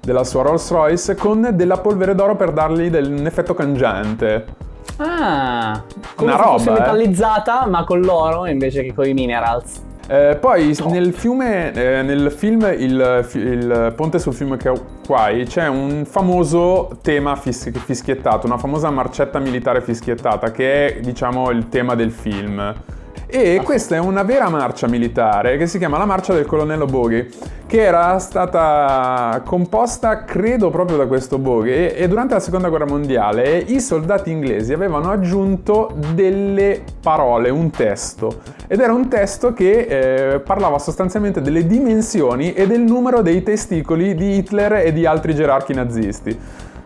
della 0.01 0.25
sua 0.25 0.43
Rolls 0.43 0.71
Royce 0.71 1.15
con 1.15 1.49
della 1.55 1.79
polvere 1.79 2.15
d'oro 2.15 2.37
per 2.37 2.53
dargli 2.53 2.91
del- 2.91 3.11
un 3.11 3.27
effetto 3.27 3.55
cangiante. 3.55 4.45
Ah, 4.99 5.81
come 6.15 6.33
Una 6.33 6.41
roba, 6.43 6.63
eh. 6.77 6.79
metallizzata 6.81 7.67
ma 7.67 7.85
con 7.85 8.01
l'oro 8.01 8.47
invece 8.47 8.83
che 8.83 8.93
con 8.93 9.07
i 9.07 9.15
minerals. 9.15 9.87
Eh, 10.11 10.39
poi 10.41 10.75
Top. 10.75 10.91
nel 10.91 11.13
fiume, 11.13 11.71
eh, 11.75 12.01
nel 12.01 12.33
film 12.33 12.67
il, 12.79 13.29
il 13.35 13.93
Ponte 13.95 14.19
sul 14.19 14.33
fiume 14.33 14.57
Kwai 15.05 15.45
c'è 15.45 15.69
un 15.69 16.07
famoso 16.07 16.99
tema 17.03 17.37
fis- 17.37 17.71
fischiettato, 17.71 18.47
una 18.47 18.57
famosa 18.57 18.89
marcetta 18.89 19.39
militare 19.39 19.83
fischiettata 19.83 20.51
che 20.51 20.97
è 20.97 21.01
diciamo 21.01 21.51
il 21.51 21.69
tema 21.69 21.95
del 21.95 22.11
film. 22.11 22.75
E 23.31 23.61
questa 23.63 23.95
è 23.95 23.99
una 23.99 24.23
vera 24.23 24.49
marcia 24.49 24.89
militare 24.89 25.59
che 25.59 25.67
si 25.67 25.77
chiama 25.77 25.99
la 25.99 26.07
marcia 26.07 26.33
del 26.33 26.47
colonnello 26.47 26.87
Bogey, 26.87 27.29
che 27.67 27.83
era 27.83 28.19
stata 28.19 29.43
composta 29.45 30.25
credo 30.25 30.71
proprio 30.71 30.97
da 30.97 31.07
questo 31.07 31.37
Bogey 31.37 31.89
e, 31.89 32.09
durante 32.09 32.33
la 32.33 32.41
seconda 32.41 32.71
guerra 32.71 32.87
mondiale 32.87 33.59
i 33.59 33.81
soldati 33.81 34.31
inglesi 34.31 34.73
avevano 34.73 35.11
aggiunto 35.11 35.95
delle 36.15 36.83
parole, 37.03 37.51
un 37.51 37.69
testo 37.69 38.41
ed 38.67 38.81
era 38.81 38.95
un 38.95 39.09
testo 39.09 39.53
che 39.53 40.33
eh, 40.33 40.41
parlava 40.41 40.79
sostanzialmente 40.79 41.43
delle 41.43 41.67
dimensioni 41.67 42.55
e 42.55 42.67
del 42.67 42.81
numero 42.81 43.21
dei 43.21 43.43
testicoli 43.43 44.15
di 44.15 44.39
Hitler 44.39 44.73
e 44.77 44.93
di 44.95 45.05
altri 45.05 45.35
gerarchi 45.35 45.75
nazisti. 45.75 46.39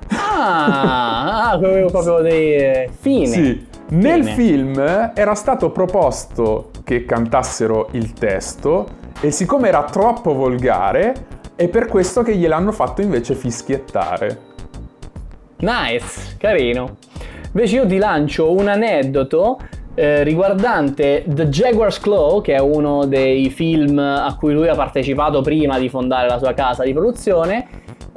Ah, 0.09 1.51
ah 1.53 1.59
proprio 1.59 2.21
dei 2.21 2.55
eh, 2.57 2.91
fine. 2.99 3.27
Sì. 3.29 3.71
Nel 3.93 4.25
Fine. 4.25 4.35
film 4.35 5.11
era 5.15 5.35
stato 5.35 5.71
proposto 5.71 6.71
che 6.83 7.05
cantassero 7.05 7.89
il 7.93 8.15
testo 8.15 8.87
e 9.21 9.31
siccome 9.31 9.69
era 9.69 9.85
troppo 9.85 10.33
volgare 10.33 11.13
è 11.55 11.69
per 11.69 11.87
questo 11.89 12.23
che 12.23 12.35
gliel'hanno 12.35 12.73
fatto 12.73 13.03
invece 13.03 13.35
fischiettare. 13.35 14.39
Nice, 15.59 16.37
carino. 16.39 16.97
Invece 17.53 17.77
io 17.77 17.87
ti 17.87 17.99
lancio 17.99 18.51
un 18.51 18.67
aneddoto 18.69 19.59
eh, 19.95 20.23
riguardante 20.23 21.25
The 21.27 21.49
Jaguar's 21.49 22.01
Claw, 22.01 22.41
che 22.41 22.55
è 22.55 22.61
uno 22.61 23.05
dei 23.05 23.51
film 23.51 23.99
a 23.99 24.35
cui 24.39 24.55
lui 24.55 24.69
ha 24.69 24.75
partecipato 24.75 25.43
prima 25.43 25.79
di 25.79 25.91
fondare 25.91 26.29
la 26.29 26.39
sua 26.39 26.55
casa 26.55 26.83
di 26.83 26.95
produzione, 26.95 27.69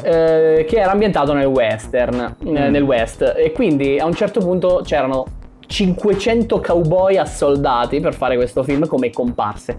eh, 0.02 0.66
che 0.66 0.78
era 0.78 0.92
ambientato 0.92 1.34
nel 1.34 1.48
western, 1.48 2.36
eh, 2.46 2.50
Mm. 2.50 2.72
nel 2.72 2.84
west. 2.84 3.34
E 3.36 3.52
quindi 3.52 4.00
a 4.00 4.06
un 4.06 4.14
certo 4.14 4.40
punto 4.40 4.80
c'erano 4.86 5.26
500 5.66 6.60
cowboy 6.60 7.18
assoldati 7.18 8.00
per 8.00 8.14
fare 8.14 8.36
questo 8.36 8.64
film 8.64 8.88
come 8.88 9.10
comparse. 9.10 9.78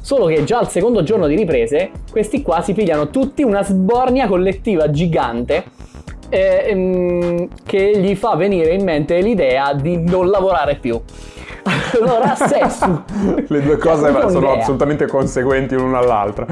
Solo 0.00 0.26
che 0.26 0.42
già 0.44 0.58
al 0.58 0.68
secondo 0.68 1.02
giorno 1.02 1.26
di 1.26 1.36
riprese, 1.36 1.90
questi 2.10 2.42
qua 2.42 2.60
si 2.60 2.72
pigliano 2.72 3.08
tutti 3.10 3.42
una 3.42 3.62
sbornia 3.62 4.26
collettiva 4.26 4.90
gigante 4.90 5.64
eh, 6.28 6.64
ehm, 6.66 7.48
che 7.64 7.98
gli 7.98 8.14
fa 8.16 8.34
venire 8.34 8.72
in 8.72 8.82
mente 8.82 9.20
l'idea 9.20 9.74
di 9.74 10.02
non 10.02 10.28
lavorare 10.28 10.76
più. 10.76 11.00
Allora, 11.62 12.34
sesso. 12.34 13.04
Le 13.46 13.62
due 13.62 13.76
cose 13.76 14.10
sono 14.12 14.38
un'idea. 14.38 14.62
assolutamente 14.62 15.06
conseguenti 15.06 15.74
l'una 15.74 15.98
all'altra. 15.98 16.46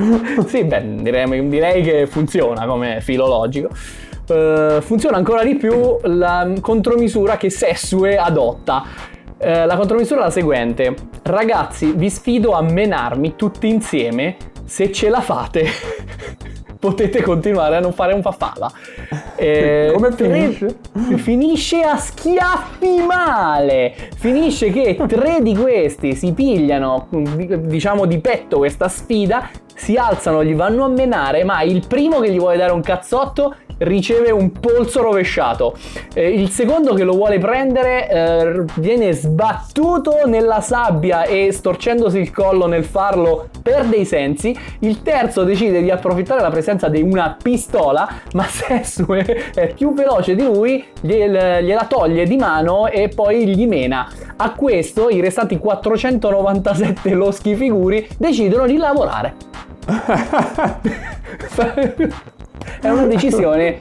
Sì, 0.47 0.65
beh, 0.65 1.03
direi, 1.03 1.49
direi 1.49 1.83
che 1.83 2.07
funziona 2.07 2.67
come 2.67 3.01
filologico. 3.01 3.69
Eh, 4.31 4.81
funziona 4.81 5.17
ancora 5.17 5.43
di 5.43 5.57
più 5.57 5.99
la 6.03 6.53
contromisura 6.61 7.37
che 7.37 7.51
Sessue 7.51 8.17
adotta. 8.17 8.85
Eh, 9.39 9.67
la 9.67 9.77
contromisura 9.77 10.21
è 10.21 10.25
la 10.25 10.31
seguente: 10.31 10.95
Ragazzi, 11.23 11.93
vi 11.93 12.09
sfido 12.09 12.53
a 12.53 12.63
menarmi 12.63 13.35
tutti 13.37 13.69
insieme. 13.69 14.37
Se 14.65 14.93
ce 14.93 15.09
la 15.09 15.21
fate, 15.21 15.67
potete 16.79 17.23
continuare 17.23 17.77
a 17.77 17.81
non 17.81 17.93
fare 17.93 18.13
un 18.13 18.23
farfalla. 18.23 18.71
Eh, 19.41 19.93
Come 19.95 20.11
tre- 20.11 20.29
finisce? 20.29 20.77
Finisce 21.17 21.81
a 21.81 21.97
schiaffi 21.97 23.01
male. 23.07 23.95
Finisce 24.19 24.71
che 24.71 25.03
tre 25.09 25.41
di 25.41 25.57
questi 25.57 26.15
si 26.15 26.35
pigliano, 26.35 27.07
di- 27.09 27.67
diciamo 27.67 28.05
di 28.05 28.19
petto 28.19 28.59
questa 28.59 28.89
sfida, 28.91 29.49
si 29.75 29.97
alzano, 29.97 30.45
gli 30.45 30.55
vanno 30.55 30.85
a 30.85 30.89
menare, 30.89 31.43
ma 31.45 31.63
il 31.63 31.87
primo 31.87 32.21
che 32.21 32.31
gli 32.31 32.39
vuole 32.39 32.59
dare 32.59 32.73
un 32.73 32.83
cazzotto 32.83 33.55
riceve 33.81 34.31
un 34.31 34.53
polso 34.53 35.03
rovesciato. 35.03 35.77
Eh, 36.15 36.31
il 36.31 36.51
secondo 36.51 36.95
che 36.95 37.05
lo 37.05 37.13
vuole 37.13 37.39
prendere 37.39 38.09
eh, 38.09 38.65
viene 38.77 39.13
sbattuto 39.13 40.27
nella 40.27 40.61
sabbia 40.61 41.25
e 41.25 41.53
storcendosi 41.53 42.19
il 42.19 42.31
collo 42.31 42.67
nel 42.67 42.85
farlo 42.85 43.49
perde 43.63 43.97
i 43.97 44.05
sensi. 44.05 44.57
Il 44.81 45.03
terzo 45.03 45.45
decide 45.45 45.83
di 45.83 45.91
approfittare 45.91 46.41
della 46.41 46.51
presenza 46.51 46.89
di 46.89 47.03
una 47.03 47.37
pistola, 47.41 48.09
ma 48.35 48.45
Sessue 48.49 49.53
è 49.55 49.73
più 49.75 49.95
veloce 49.95 50.35
di 50.35 50.43
lui, 50.43 50.85
gliel- 51.01 51.63
gliela 51.63 51.87
toglie 51.87 52.25
di 52.25 52.37
mano 52.37 52.89
e 52.89 53.09
poi 53.09 53.47
gli 53.47 53.67
mena. 53.67 54.09
A 54.37 54.53
questo 54.53 55.09
i 55.09 55.21
restanti 55.21 55.59
497 55.59 57.15
loschi 57.15 57.55
figuri 57.55 58.07
decidono 58.17 58.67
di 58.67 58.77
lavorare. 58.77 59.35
È 62.81 62.89
una 62.89 63.07
decisione 63.07 63.79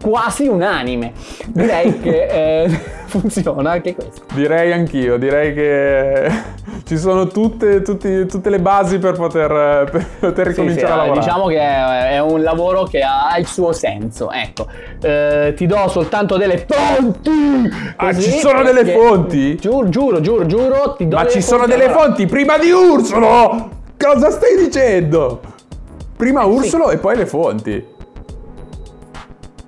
quasi 0.00 0.48
unanime. 0.48 1.12
Direi 1.46 2.00
che 2.00 2.62
eh, 2.64 2.68
funziona 3.06 3.72
anche 3.72 3.94
questo. 3.94 4.22
Direi 4.32 4.72
anch'io, 4.72 5.16
direi 5.16 5.54
che 5.54 6.30
ci 6.84 6.96
sono 6.98 7.28
tutte, 7.28 7.82
tutti- 7.82 8.26
tutte 8.26 8.50
le 8.50 8.58
basi 8.58 8.98
per 8.98 9.12
poter, 9.14 9.88
per 9.90 10.06
poter 10.18 10.46
Sì, 10.48 10.52
sì, 10.54 10.60
ricominciare 10.60 10.92
a 10.92 10.96
lavorare. 10.96 11.20
diciamo 11.20 11.46
che 11.46 11.58
è, 11.60 12.10
è 12.14 12.20
un 12.20 12.42
lavoro 12.42 12.82
che 12.84 13.00
ha 13.00 13.36
il 13.38 13.46
suo 13.46 13.72
senso. 13.72 14.30
Ecco, 14.32 14.66
Eh, 15.00 15.52
ti 15.56 15.66
do 15.66 15.86
soltanto 15.88 16.36
delle 16.36 16.66
fonti. 16.66 17.70
Ah, 17.96 18.12
ci 18.12 18.30
sono 18.38 18.62
delle 18.64 18.84
fonti? 18.86 19.56
Giuro, 19.56 19.88
giuro, 19.88 20.20
giuro, 20.20 20.46
giuro. 20.46 20.94
Ti 20.96 21.06
do 21.06 21.16
Ma 21.16 21.28
ci 21.28 21.40
sono 21.42 21.66
delle 21.66 21.84
Allora, 21.84 22.00
fonti 22.02 22.26
prima 22.26 22.58
di 22.58 22.70
Ursolo! 22.70 23.70
Cosa 23.96 24.30
stai 24.30 24.56
dicendo? 24.56 25.40
Prima 26.16 26.44
Ursolo 26.44 26.90
e 26.90 26.96
poi 26.98 27.16
le 27.16 27.26
fonti. 27.26 27.86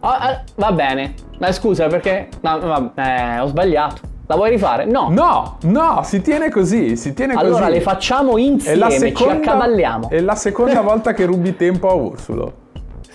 Ah, 0.05 0.19
ah, 0.19 0.43
va 0.57 0.73
bene. 0.73 1.15
Ma 1.39 1.53
scusa 1.53 1.87
perché. 1.87 2.29
No, 2.41 2.57
no, 2.59 2.93
eh, 2.95 3.39
ho 3.41 3.47
sbagliato. 3.47 4.13
La 4.27 4.37
vuoi 4.37 4.51
rifare? 4.51 4.87
No. 4.87 5.09
No, 5.11 5.59
no, 5.63 6.01
si 6.03 6.23
tiene 6.23 6.51
così, 6.51 6.97
si 6.97 7.13
tiene 7.13 7.35
così. 7.35 7.47
allora 7.47 7.69
le 7.69 7.83
facciamo 7.83 8.39
insieme, 8.39 8.79
la 8.79 8.89
ci 8.91 8.99
seconda, 8.99 9.35
accavalliamo. 9.35 10.09
è 10.09 10.21
la 10.21 10.35
seconda 10.35 10.81
volta 10.83 11.13
che 11.13 11.27
rubi 11.27 11.57
tempo 11.57 11.91
a 11.91 11.95
Ursulo. 11.95 12.53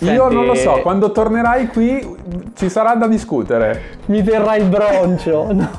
Io 0.02 0.08
Senti- 0.08 0.36
non 0.36 0.45
lo 0.45 0.54
so, 0.56 0.80
quando 0.82 1.12
tornerai 1.12 1.67
qui 1.67 2.15
ci 2.56 2.69
sarà 2.69 2.93
da 2.93 3.08
discutere. 3.08 3.97
Mi 4.06 4.23
terrà 4.23 4.56
il 4.56 4.65
broncio. 4.65 5.52
No. 5.52 5.69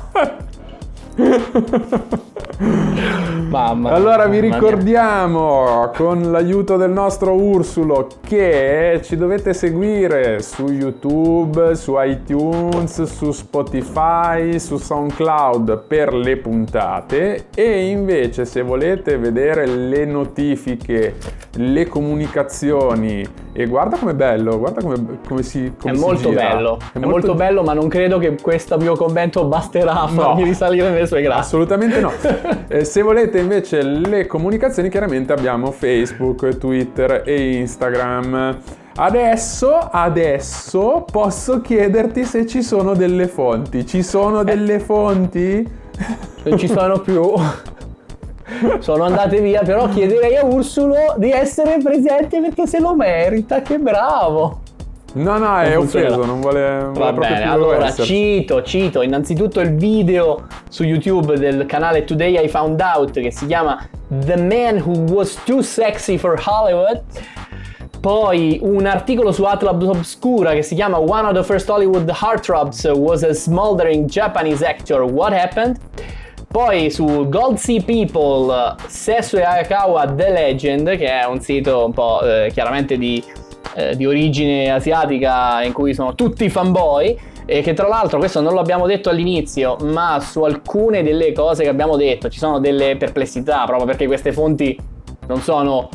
Mamma. 2.61 3.89
Allora 3.91 4.27
vi 4.27 4.39
mamma 4.39 4.47
mia. 4.47 4.53
ricordiamo 4.53 5.89
con 5.95 6.31
l'aiuto 6.31 6.77
del 6.77 6.91
nostro 6.91 7.33
Ursulo 7.33 8.07
che 8.21 8.99
ci 9.03 9.17
dovete 9.17 9.53
seguire 9.53 10.41
su 10.41 10.67
YouTube, 10.67 11.75
su 11.75 11.95
iTunes, 11.99 13.01
su 13.03 13.31
Spotify, 13.31 14.59
su 14.59 14.77
SoundCloud 14.77 15.79
per 15.87 16.13
le 16.13 16.37
puntate 16.37 17.47
e 17.55 17.87
invece 17.89 18.45
se 18.45 18.61
volete 18.61 19.17
vedere 19.17 19.65
le 19.65 20.05
notifiche, 20.05 21.15
le 21.55 21.87
comunicazioni 21.87 23.27
e 23.53 23.65
guarda 23.65 23.97
com'è 23.97 24.13
bello, 24.13 24.57
guarda 24.59 24.81
come, 24.81 25.17
come 25.27 25.43
si 25.43 25.65
È 25.65 25.71
come 25.77 25.95
si 25.95 25.99
molto 25.99 26.29
gira. 26.29 26.53
bello, 26.55 26.77
è, 26.93 26.99
molto... 26.99 27.33
bello, 27.35 27.63
ma 27.63 27.73
non 27.73 27.89
credo 27.89 28.17
che 28.17 28.37
questo 28.41 28.77
mio 28.77 28.95
commento 28.95 29.43
basterà 29.45 30.03
a 30.03 30.07
farmi 30.07 30.41
No. 30.41 30.47
risalire 30.47 30.89
nelle 30.89 31.07
sue 31.07 31.21
grazie. 31.21 31.41
Assolutamente 31.41 31.99
no. 31.99 32.11
Eh, 32.71 32.85
se 32.85 33.01
volete 33.01 33.39
invece 33.39 33.81
le 33.81 34.27
comunicazioni, 34.27 34.89
chiaramente 34.89 35.33
abbiamo 35.33 35.71
Facebook, 35.71 36.57
Twitter 36.57 37.23
e 37.25 37.57
Instagram. 37.57 38.57
Adesso, 38.95 39.77
adesso 39.77 41.05
posso 41.09 41.61
chiederti 41.61 42.23
se 42.23 42.45
ci 42.45 42.61
sono 42.61 42.93
delle 42.93 43.27
fonti. 43.27 43.85
Ci 43.85 44.01
sono 44.03 44.43
delle 44.43 44.79
fonti? 44.79 45.67
Non 46.43 46.57
ci 46.57 46.67
sono 46.67 46.99
più. 46.99 47.33
Sono 48.79 49.03
andate 49.03 49.39
via, 49.41 49.61
però 49.63 49.87
chiederei 49.89 50.35
a 50.37 50.45
Ursulo 50.45 51.15
di 51.17 51.31
essere 51.31 51.77
presente 51.81 52.41
perché 52.41 52.67
se 52.67 52.79
lo 52.79 52.95
merita, 52.95 53.61
che 53.61 53.79
bravo. 53.79 54.60
No, 55.13 55.37
no, 55.37 55.59
è 55.59 55.73
funzionerà. 55.73 56.13
offeso, 56.13 56.25
non 56.25 56.39
vuole, 56.39 56.69
non 56.69 56.93
Va 56.93 57.11
vuole 57.11 57.11
proprio 57.13 57.33
bene, 57.33 57.41
più 57.41 57.51
allora 57.51 57.85
esserci. 57.87 58.13
cito, 58.13 58.63
cito 58.63 59.01
innanzitutto 59.01 59.59
il 59.59 59.75
video 59.75 60.47
su 60.69 60.83
YouTube 60.83 61.37
del 61.37 61.65
canale 61.65 62.05
Today 62.05 62.43
I 62.43 62.47
Found 62.47 62.79
Out 62.79 63.19
che 63.19 63.31
si 63.31 63.45
chiama 63.45 63.85
The 64.07 64.37
Man 64.37 64.77
Who 64.77 65.11
Was 65.13 65.43
Too 65.43 65.61
Sexy 65.61 66.17
for 66.17 66.41
Hollywood. 66.45 67.01
Poi 67.99 68.59
un 68.63 68.85
articolo 68.87 69.31
su 69.31 69.43
Atlab 69.43 69.83
Obscura 69.83 70.53
che 70.53 70.63
si 70.63 70.73
chiama 70.75 70.97
One 70.97 71.27
of 71.27 71.33
the 71.33 71.43
First 71.43 71.69
Hollywood 71.69 72.09
Heartthrobs 72.09 72.89
was 72.95 73.21
a 73.23 73.33
smoldering 73.33 74.09
Japanese 74.09 74.65
actor, 74.65 75.01
What 75.01 75.33
Happened? 75.33 75.77
Poi 76.47 76.89
su 76.89 77.27
Gold 77.29 77.57
Sea 77.57 77.81
People, 77.81 78.75
Sesso 78.87 79.37
e 79.37 79.43
Ayakawa 79.43 80.05
The 80.07 80.31
Legend, 80.31 80.97
che 80.97 81.07
è 81.07 81.25
un 81.25 81.39
sito 81.39 81.85
un 81.85 81.93
po' 81.93 82.21
eh, 82.23 82.49
chiaramente 82.51 82.97
di, 82.97 83.23
eh, 83.73 83.95
di 83.95 84.05
origine 84.05 84.71
asiatica 84.71 85.63
in 85.63 85.73
cui 85.73 85.93
sono 85.93 86.15
tutti 86.15 86.49
fanboy. 86.49 87.17
E 87.45 87.61
che 87.61 87.73
tra 87.73 87.87
l'altro, 87.87 88.17
questo 88.17 88.39
non 88.39 88.53
l'abbiamo 88.53 88.85
detto 88.85 89.09
all'inizio, 89.09 89.75
ma 89.81 90.19
su 90.21 90.43
alcune 90.43 91.03
delle 91.03 91.33
cose 91.33 91.63
che 91.63 91.69
abbiamo 91.69 91.97
detto 91.97 92.29
ci 92.29 92.37
sono 92.39 92.59
delle 92.59 92.95
perplessità, 92.97 93.63
proprio 93.65 93.85
perché 93.85 94.05
queste 94.05 94.31
fonti 94.31 94.77
non 95.27 95.41
sono 95.41 95.89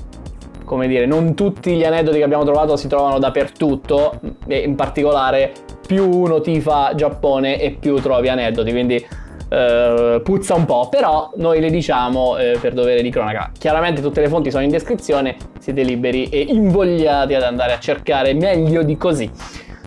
come 0.67 0.89
dire, 0.89 1.07
non 1.07 1.35
tutti 1.35 1.77
gli 1.77 1.85
aneddoti 1.85 2.19
che 2.19 2.25
abbiamo 2.25 2.45
trovato 2.45 2.77
si 2.77 2.89
trovano 2.89 3.19
dappertutto 3.19 4.19
e 4.47 4.59
in 4.59 4.75
particolare 4.75 5.53
più 5.87 6.11
uno 6.11 6.41
tifa 6.41 6.93
Giappone 6.95 7.61
e 7.61 7.71
più 7.79 7.95
trovi 8.01 8.29
aneddoti, 8.29 8.71
quindi 8.73 9.07
eh, 9.49 10.21
puzza 10.23 10.55
un 10.55 10.65
po', 10.65 10.89
però 10.91 11.33
noi 11.37 11.61
le 11.61 11.71
diciamo 11.71 12.37
eh, 12.37 12.59
per 12.61 12.73
dovere 12.75 13.03
di 13.03 13.11
cronaca. 13.11 13.51
Chiaramente 13.59 14.01
tutte 14.01 14.21
le 14.21 14.29
fonti 14.29 14.51
sono 14.51 14.65
in 14.65 14.71
descrizione, 14.71 15.37
siete 15.59 15.83
liberi 15.83 16.29
e 16.29 16.41
invogliati 16.41 17.35
ad 17.35 17.43
andare 17.43 17.73
a 17.73 17.79
cercare 17.79 18.35
meglio 18.35 18.83
di 18.83 18.97
così. 18.97 19.31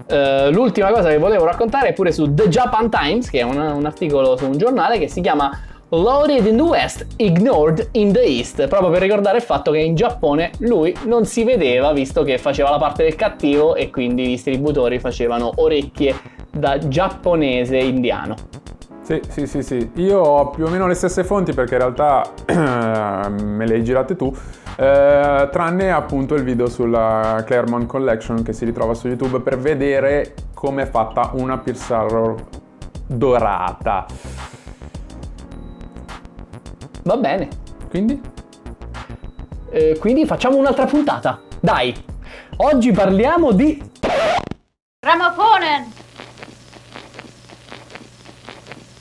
Eh, 0.07 0.49
l'ultima 0.51 0.91
cosa 0.91 1.09
che 1.09 1.17
volevo 1.17 1.45
raccontare 1.45 1.89
è 1.89 1.93
pure 1.93 2.11
su 2.11 2.33
The 2.33 2.47
Japan 2.47 2.89
Times, 2.89 3.29
che 3.29 3.39
è 3.39 3.43
un, 3.43 3.57
un 3.57 3.85
articolo 3.85 4.37
su 4.37 4.45
un 4.45 4.57
giornale 4.57 4.97
che 4.97 5.07
si 5.07 5.21
chiama 5.21 5.51
Loaded 5.91 6.45
in 6.45 6.55
the 6.55 6.61
West, 6.61 7.05
Ignored 7.17 7.89
in 7.93 8.11
the 8.11 8.21
East, 8.21 8.67
proprio 8.67 8.91
per 8.91 9.01
ricordare 9.01 9.37
il 9.37 9.43
fatto 9.43 9.71
che 9.71 9.79
in 9.79 9.95
Giappone 9.95 10.51
lui 10.59 10.95
non 11.05 11.25
si 11.25 11.43
vedeva 11.43 11.91
visto 11.93 12.23
che 12.23 12.37
faceva 12.37 12.69
la 12.69 12.77
parte 12.77 13.03
del 13.03 13.15
cattivo 13.15 13.73
e 13.73 13.89
quindi 13.89 14.23
i 14.23 14.27
distributori 14.27 14.99
facevano 14.99 15.51
orecchie 15.55 16.15
da 16.51 16.77
giapponese 16.77 17.77
indiano. 17.77 18.35
Sì, 19.09 19.19
sì, 19.27 19.47
sì, 19.47 19.63
sì. 19.63 19.91
Io 19.95 20.19
ho 20.19 20.49
più 20.51 20.65
o 20.65 20.69
meno 20.69 20.85
le 20.85 20.93
stesse 20.93 21.23
fonti 21.23 21.51
perché 21.51 21.73
in 21.73 21.79
realtà 21.79 22.31
me 23.27 23.65
le 23.65 23.73
hai 23.73 23.83
girate 23.83 24.15
tu, 24.15 24.31
eh, 24.77 25.49
tranne 25.51 25.91
appunto 25.91 26.35
il 26.35 26.43
video 26.43 26.69
sulla 26.69 27.41
Claremont 27.43 27.87
Collection 27.87 28.43
che 28.43 28.53
si 28.53 28.65
ritrova 28.65 28.93
su 28.93 29.07
YouTube 29.07 29.39
per 29.39 29.57
vedere 29.57 30.35
come 30.53 30.83
è 30.83 30.85
fatta 30.85 31.31
una 31.33 31.57
Pierce 31.57 31.91
Arrow 31.91 32.35
dorata. 33.07 34.05
Va 37.01 37.17
bene, 37.17 37.47
Quindi? 37.89 38.21
Eh, 39.71 39.97
quindi 39.99 40.27
facciamo 40.27 40.57
un'altra 40.57 40.85
puntata. 40.85 41.41
Dai, 41.59 41.95
oggi 42.57 42.91
parliamo 42.91 43.53
di 43.53 43.81